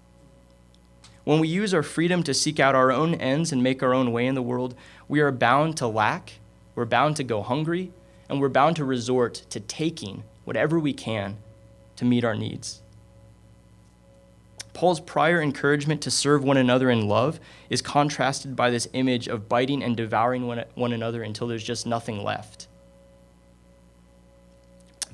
When 1.23 1.39
we 1.39 1.47
use 1.47 1.73
our 1.73 1.83
freedom 1.83 2.21
to 2.23 2.33
seek 2.33 2.59
out 2.59 2.75
our 2.75 2.91
own 2.91 3.15
ends 3.15 3.51
and 3.51 3.63
make 3.63 3.81
our 3.81 3.93
own 3.93 4.11
way 4.11 4.27
in 4.27 4.35
the 4.35 4.43
world, 4.43 4.75
we 5.07 5.21
are 5.21 5.31
bound 5.31 5.75
to 5.77 5.87
lack, 5.87 6.33
we're 6.75 6.85
bound 6.85 7.15
to 7.15 7.23
go 7.23 7.41
hungry, 7.41 7.91
and 8.29 8.39
we're 8.39 8.49
bound 8.49 8.75
to 8.75 8.85
resort 8.85 9.45
to 9.49 9.59
taking 9.59 10.23
whatever 10.43 10.79
we 10.79 10.93
can 10.93 11.37
to 11.95 12.05
meet 12.05 12.23
our 12.23 12.35
needs. 12.35 12.81
Paul's 14.73 14.99
prior 14.99 15.41
encouragement 15.41 16.01
to 16.01 16.11
serve 16.11 16.43
one 16.43 16.57
another 16.57 16.89
in 16.89 17.07
love 17.07 17.39
is 17.69 17.81
contrasted 17.81 18.55
by 18.55 18.69
this 18.69 18.89
image 18.93 19.27
of 19.27 19.47
biting 19.47 19.81
and 19.81 19.95
devouring 19.95 20.45
one 20.45 20.93
another 20.93 21.23
until 21.23 21.47
there's 21.47 21.63
just 21.63 21.87
nothing 21.87 22.21
left. 22.21 22.67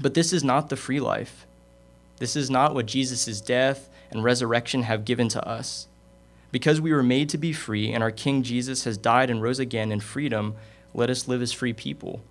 But 0.02 0.16
this 0.16 0.34
is 0.34 0.44
not 0.44 0.70
the 0.70 0.76
free 0.76 1.00
life. 1.00 1.46
This 2.18 2.36
is 2.36 2.50
not 2.50 2.74
what 2.74 2.86
Jesus' 2.86 3.42
death 3.42 3.90
and 4.10 4.24
resurrection 4.24 4.84
have 4.84 5.06
given 5.06 5.30
to 5.30 5.48
us. 5.48 5.88
Because 6.52 6.82
we 6.82 6.92
were 6.92 7.04
made 7.04 7.30
to 7.30 7.38
be 7.38 7.54
free, 7.54 7.94
and 7.94 8.04
our 8.04 8.12
King 8.12 8.44
Jesus 8.44 8.84
has 8.84 8.98
died 8.98 9.30
and 9.30 9.42
rose 9.42 9.60
again 9.60 9.92
in 9.92 10.00
freedom, 10.02 10.56
let 10.94 11.10
us 11.10 11.28
live 11.28 11.42
as 11.42 11.54
free 11.54 11.74
people, 11.74 12.22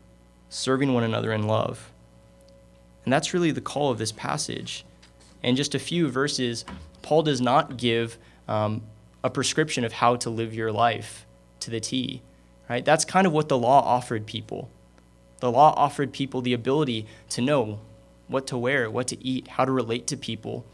serving 0.49 0.93
one 0.93 1.05
another 1.05 1.33
in 1.33 1.47
love. 1.47 1.91
And 3.05 3.13
that's 3.13 3.33
really 3.33 3.51
the 3.51 3.63
call 3.63 3.91
of 3.91 3.99
this 3.99 4.13
passage. 4.13 4.85
In 5.43 5.57
just 5.57 5.75
a 5.75 5.79
few 5.79 6.09
verses, 6.09 6.67
Paul 7.01 7.23
does 7.23 7.41
not 7.41 7.79
give 7.79 8.19
um, 8.47 8.83
a 9.25 9.31
prescription 9.31 9.85
of 9.85 9.95
how 9.95 10.17
to 10.17 10.29
live 10.29 10.55
your 10.55 10.71
life 10.71 11.27
to 11.61 11.71
the 11.71 11.81
T. 11.81 12.21
Right? 12.69 12.85
That's 12.85 13.05
kind 13.05 13.27
of 13.27 13.33
what 13.33 13.49
the 13.49 13.59
law 13.59 13.81
offered 13.83 14.27
people. 14.27 14.69
The 15.41 15.51
law 15.51 15.75
offered 15.77 16.13
people 16.13 16.43
the 16.43 16.53
ability 16.53 17.07
to 17.31 17.41
know 17.41 17.81
what 18.29 18.47
to 18.49 18.59
wear, 18.59 18.91
what 18.91 19.09
to 19.09 19.27
eat, 19.27 19.49
how 19.49 19.65
to 19.65 19.73
relate 19.73 20.07
to 20.09 20.17
people, 20.17 20.65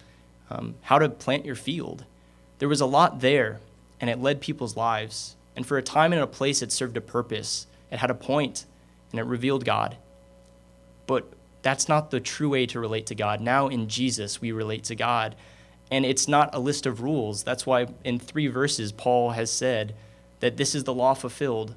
um, 0.51 0.75
how 0.83 0.99
to 0.99 1.09
plant 1.09 1.47
your 1.47 1.55
field. 1.55 2.05
There 2.59 2.69
was 2.69 2.81
a 2.81 2.87
lot 2.87 3.21
there, 3.21 3.61
and 4.01 4.11
it 4.11 4.21
led 4.21 4.41
people's 4.41 4.77
lives. 4.77 5.37
And 5.55 5.67
for 5.67 5.79
a 5.79 5.83
time 5.83 6.13
and 6.13 6.21
a 6.21 6.27
place, 6.27 6.61
it 6.63 6.73
served 6.73 6.97
a 6.97 7.01
purpose. 7.01 7.67
It 7.91 7.99
had 7.99 8.11
a 8.11 8.15
point, 8.15 8.67
and 9.11 9.21
it 9.21 9.25
revealed 9.25 9.65
God. 9.65 9.97
But 11.07 11.33
that's 11.63 11.89
not 11.89 12.11
the 12.11 12.21
true 12.21 12.51
way 12.51 12.67
to 12.67 12.81
relate 12.81 13.07
to 13.07 13.15
God. 13.15 13.41
Now 13.41 13.69
in 13.69 13.89
Jesus, 13.89 14.41
we 14.41 14.53
relate 14.53 14.85
to 14.85 14.95
God. 14.95 15.35
And 15.91 16.05
it's 16.05 16.29
not 16.29 16.55
a 16.55 16.59
list 16.59 16.85
of 16.85 17.01
rules. 17.01 17.43
That's 17.43 17.65
why 17.65 17.87
in 18.05 18.19
three 18.19 18.49
verses, 18.49 18.93
Paul 18.93 19.31
has 19.31 19.51
said 19.51 19.95
that 20.41 20.57
this 20.57 20.75
is 20.75 20.85
the 20.85 20.95
law 20.95 21.15
fulfilled 21.15 21.75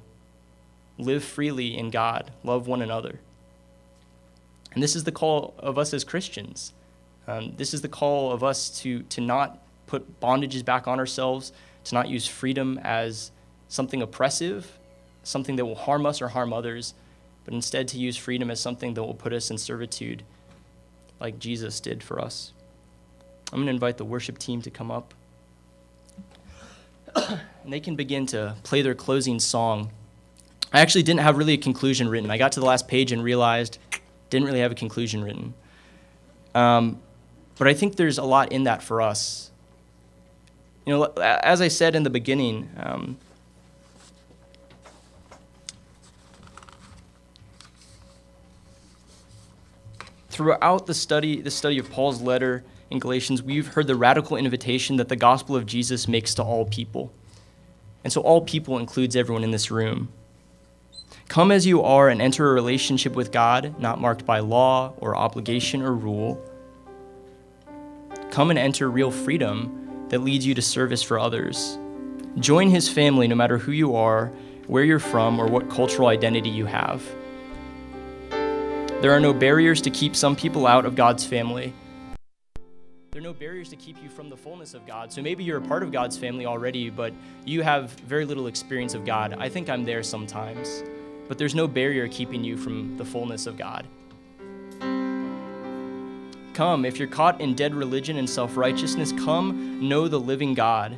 live 1.02 1.24
freely 1.24 1.76
in 1.76 1.90
God, 1.90 2.30
love 2.44 2.66
one 2.66 2.82
another. 2.82 3.20
And 4.72 4.82
this 4.82 4.94
is 4.94 5.04
the 5.04 5.12
call 5.12 5.54
of 5.58 5.78
us 5.78 5.92
as 5.92 6.04
Christians. 6.04 6.72
Um, 7.26 7.54
this 7.56 7.74
is 7.74 7.82
the 7.82 7.88
call 7.88 8.32
of 8.32 8.42
us 8.44 8.70
to, 8.80 9.02
to 9.04 9.20
not 9.20 9.58
put 9.86 10.20
bondages 10.20 10.64
back 10.64 10.86
on 10.86 10.98
ourselves, 10.98 11.52
to 11.84 11.94
not 11.94 12.08
use 12.08 12.26
freedom 12.26 12.78
as 12.82 13.32
something 13.68 14.02
oppressive, 14.02 14.78
something 15.22 15.56
that 15.56 15.64
will 15.64 15.74
harm 15.74 16.06
us 16.06 16.22
or 16.22 16.28
harm 16.28 16.52
others, 16.52 16.94
but 17.44 17.54
instead 17.54 17.88
to 17.88 17.98
use 17.98 18.16
freedom 18.16 18.50
as 18.50 18.60
something 18.60 18.94
that 18.94 19.02
will 19.02 19.14
put 19.14 19.32
us 19.32 19.50
in 19.50 19.58
servitude 19.58 20.22
like 21.20 21.38
Jesus 21.38 21.80
did 21.80 22.02
for 22.02 22.20
us. 22.20 22.52
I'm 23.52 23.58
going 23.58 23.66
to 23.66 23.72
invite 23.72 23.98
the 23.98 24.04
worship 24.04 24.38
team 24.38 24.62
to 24.62 24.70
come 24.70 24.90
up. 24.90 25.14
and 27.16 27.72
they 27.72 27.80
can 27.80 27.96
begin 27.96 28.26
to 28.26 28.56
play 28.62 28.82
their 28.82 28.94
closing 28.94 29.40
song. 29.40 29.90
I 30.72 30.80
actually 30.80 31.02
didn't 31.02 31.20
have 31.20 31.36
really 31.36 31.54
a 31.54 31.58
conclusion 31.58 32.08
written. 32.08 32.30
I 32.30 32.38
got 32.38 32.52
to 32.52 32.60
the 32.60 32.66
last 32.66 32.86
page 32.86 33.12
and 33.12 33.22
realized 33.24 33.78
didn't 34.30 34.46
really 34.46 34.60
have 34.60 34.72
a 34.72 34.76
conclusion 34.76 35.24
written. 35.24 35.54
Um, 36.54 37.00
but 37.58 37.66
I 37.68 37.74
think 37.74 37.96
there's 37.96 38.18
a 38.18 38.24
lot 38.24 38.52
in 38.52 38.64
that 38.64 38.82
for 38.82 39.02
us. 39.02 39.50
You 40.86 40.94
know, 40.94 41.04
as 41.16 41.60
I 41.60 41.68
said 41.68 41.94
in 41.94 42.04
the 42.04 42.10
beginning, 42.10 42.70
um, 42.76 43.18
throughout 50.30 50.86
the 50.86 50.94
study, 50.94 51.40
the 51.42 51.50
study 51.50 51.78
of 51.78 51.90
Paul's 51.90 52.22
letter 52.22 52.64
in 52.90 52.98
Galatians, 52.98 53.42
we've 53.42 53.66
heard 53.66 53.86
the 53.86 53.94
radical 53.94 54.36
invitation 54.36 54.96
that 54.96 55.08
the 55.08 55.16
gospel 55.16 55.54
of 55.54 55.66
Jesus 55.66 56.08
makes 56.08 56.34
to 56.34 56.42
all 56.42 56.64
people. 56.64 57.12
And 58.04 58.12
so 58.12 58.22
all 58.22 58.40
people 58.40 58.78
includes 58.78 59.16
everyone 59.16 59.44
in 59.44 59.50
this 59.50 59.70
room. 59.70 60.08
Come 61.30 61.52
as 61.52 61.64
you 61.64 61.84
are 61.84 62.08
and 62.08 62.20
enter 62.20 62.50
a 62.50 62.52
relationship 62.52 63.14
with 63.14 63.30
God, 63.30 63.78
not 63.78 64.00
marked 64.00 64.26
by 64.26 64.40
law 64.40 64.94
or 64.98 65.14
obligation 65.14 65.80
or 65.80 65.94
rule. 65.94 66.42
Come 68.32 68.50
and 68.50 68.58
enter 68.58 68.90
real 68.90 69.12
freedom 69.12 70.08
that 70.08 70.22
leads 70.22 70.44
you 70.44 70.56
to 70.56 70.60
service 70.60 71.04
for 71.04 71.20
others. 71.20 71.78
Join 72.40 72.68
his 72.68 72.88
family 72.88 73.28
no 73.28 73.36
matter 73.36 73.58
who 73.58 73.70
you 73.70 73.94
are, 73.94 74.32
where 74.66 74.82
you're 74.82 74.98
from, 74.98 75.38
or 75.38 75.46
what 75.46 75.70
cultural 75.70 76.08
identity 76.08 76.50
you 76.50 76.66
have. 76.66 77.00
There 78.30 79.12
are 79.12 79.20
no 79.20 79.32
barriers 79.32 79.80
to 79.82 79.90
keep 79.90 80.16
some 80.16 80.34
people 80.34 80.66
out 80.66 80.84
of 80.84 80.96
God's 80.96 81.24
family. 81.24 81.72
There 83.12 83.20
are 83.20 83.22
no 83.22 83.34
barriers 83.34 83.68
to 83.68 83.76
keep 83.76 84.02
you 84.02 84.08
from 84.08 84.30
the 84.30 84.36
fullness 84.36 84.74
of 84.74 84.84
God. 84.84 85.12
So 85.12 85.22
maybe 85.22 85.44
you're 85.44 85.58
a 85.58 85.62
part 85.62 85.84
of 85.84 85.92
God's 85.92 86.18
family 86.18 86.46
already, 86.46 86.90
but 86.90 87.12
you 87.44 87.62
have 87.62 87.92
very 88.00 88.24
little 88.24 88.48
experience 88.48 88.94
of 88.94 89.04
God. 89.04 89.36
I 89.38 89.48
think 89.48 89.70
I'm 89.70 89.84
there 89.84 90.02
sometimes 90.02 90.82
but 91.30 91.38
there's 91.38 91.54
no 91.54 91.68
barrier 91.68 92.08
keeping 92.08 92.42
you 92.42 92.56
from 92.56 92.96
the 92.96 93.04
fullness 93.04 93.46
of 93.46 93.56
God. 93.56 93.86
Come, 96.54 96.84
if 96.84 96.98
you're 96.98 97.06
caught 97.06 97.40
in 97.40 97.54
dead 97.54 97.72
religion 97.72 98.16
and 98.16 98.28
self 98.28 98.56
righteousness, 98.56 99.12
come 99.12 99.88
know 99.88 100.08
the 100.08 100.18
living 100.18 100.54
God. 100.54 100.96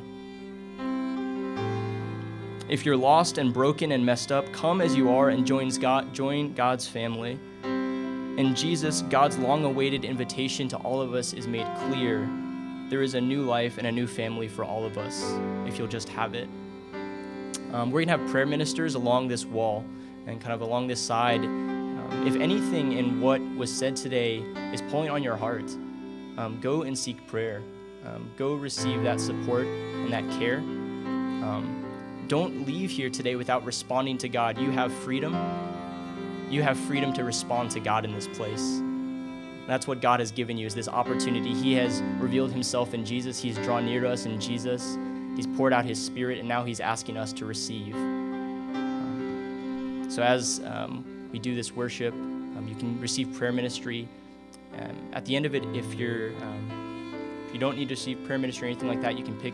If 2.67 2.83
you're 2.83 2.97
lost 2.97 3.37
and 3.37 3.53
broken 3.53 3.91
and 3.91 4.03
messed 4.03 4.31
up, 4.31 4.51
come 4.51 4.81
as 4.81 4.95
you 4.95 5.11
are 5.11 5.29
and 5.29 5.45
join, 5.45 5.69
God, 5.69 6.11
join 6.15 6.55
God's 6.55 6.87
family. 6.87 7.37
In 7.63 8.55
Jesus, 8.55 9.03
God's 9.03 9.37
long 9.37 9.63
awaited 9.65 10.03
invitation 10.03 10.67
to 10.69 10.77
all 10.77 10.99
of 10.99 11.13
us 11.13 11.33
is 11.33 11.45
made 11.45 11.67
clear. 11.87 12.27
There 12.89 13.03
is 13.03 13.13
a 13.13 13.21
new 13.21 13.43
life 13.43 13.77
and 13.77 13.85
a 13.85 13.91
new 13.91 14.07
family 14.07 14.47
for 14.47 14.65
all 14.65 14.83
of 14.83 14.97
us, 14.97 15.31
if 15.67 15.77
you'll 15.77 15.87
just 15.87 16.09
have 16.09 16.33
it. 16.33 16.49
Um, 17.71 17.91
we're 17.91 18.03
going 18.03 18.07
to 18.07 18.17
have 18.17 18.31
prayer 18.31 18.47
ministers 18.47 18.95
along 18.95 19.27
this 19.27 19.45
wall 19.45 19.85
and 20.27 20.39
kind 20.41 20.53
of 20.53 20.61
along 20.61 20.87
this 20.87 20.99
side. 20.99 21.43
Um, 21.43 22.23
if 22.25 22.35
anything 22.35 22.93
in 22.93 23.21
what 23.21 23.41
was 23.55 23.71
said 23.71 23.95
today 23.95 24.37
is 24.73 24.81
pulling 24.83 25.09
on 25.09 25.23
your 25.23 25.35
heart, 25.35 25.69
um, 26.37 26.59
go 26.61 26.83
and 26.83 26.97
seek 26.97 27.25
prayer. 27.27 27.61
Um, 28.05 28.29
go 28.37 28.55
receive 28.55 29.03
that 29.03 29.21
support 29.21 29.65
and 29.65 30.11
that 30.11 30.29
care. 30.39 30.57
Um, 30.57 32.25
don't 32.27 32.65
leave 32.65 32.89
here 32.89 33.09
today 33.09 33.35
without 33.35 33.63
responding 33.65 34.17
to 34.19 34.29
God. 34.29 34.57
You 34.57 34.71
have 34.71 34.93
freedom. 34.93 35.33
You 36.49 36.63
have 36.63 36.77
freedom 36.77 37.13
to 37.13 37.23
respond 37.23 37.71
to 37.71 37.79
God 37.79 38.05
in 38.05 38.13
this 38.13 38.27
place. 38.27 38.81
That's 39.67 39.87
what 39.87 40.01
God 40.01 40.19
has 40.19 40.31
given 40.31 40.57
you 40.57 40.67
is 40.67 40.75
this 40.75 40.89
opportunity. 40.89 41.53
He 41.53 41.73
has 41.75 42.01
revealed 42.19 42.51
himself 42.51 42.93
in 42.93 43.05
Jesus. 43.05 43.39
He's 43.39 43.57
drawn 43.59 43.85
near 43.85 44.01
to 44.01 44.09
us 44.09 44.25
in 44.25 44.39
Jesus. 44.39 44.97
He's 45.35 45.47
poured 45.47 45.73
out 45.73 45.85
his 45.85 46.03
spirit, 46.03 46.39
and 46.39 46.47
now 46.47 46.63
he's 46.63 46.79
asking 46.79 47.17
us 47.17 47.31
to 47.33 47.45
receive. 47.45 47.95
Um, 50.13 50.15
so 50.15 50.23
as 50.23 50.61
um, 50.65 51.29
we 51.31 51.39
do 51.39 51.55
this 51.55 51.71
worship, 51.71 52.13
um, 52.13 52.67
you 52.67 52.75
can 52.75 52.99
receive 53.01 53.33
prayer 53.33 53.51
ministry. 53.51 54.07
And 54.73 55.15
at 55.15 55.25
the 55.25 55.35
end 55.35 55.45
of 55.45 55.55
it, 55.55 55.63
if 55.73 55.93
you're 55.95 56.29
um, 56.41 57.13
if 57.47 57.53
you 57.53 57.59
don't 57.59 57.77
need 57.77 57.89
to 57.89 57.93
receive 57.93 58.23
prayer 58.25 58.39
ministry 58.39 58.67
or 58.67 58.71
anything 58.71 58.89
like 58.89 59.01
that, 59.01 59.17
you 59.17 59.23
can 59.23 59.39
pick 59.39 59.53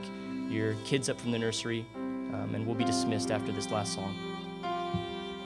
your 0.49 0.75
kids 0.85 1.09
up 1.09 1.19
from 1.19 1.31
the 1.31 1.39
nursery, 1.39 1.85
um, 1.95 2.51
and 2.55 2.65
we'll 2.65 2.75
be 2.75 2.85
dismissed 2.85 3.31
after 3.31 3.51
this 3.51 3.69
last 3.71 3.93
song. 3.93 4.28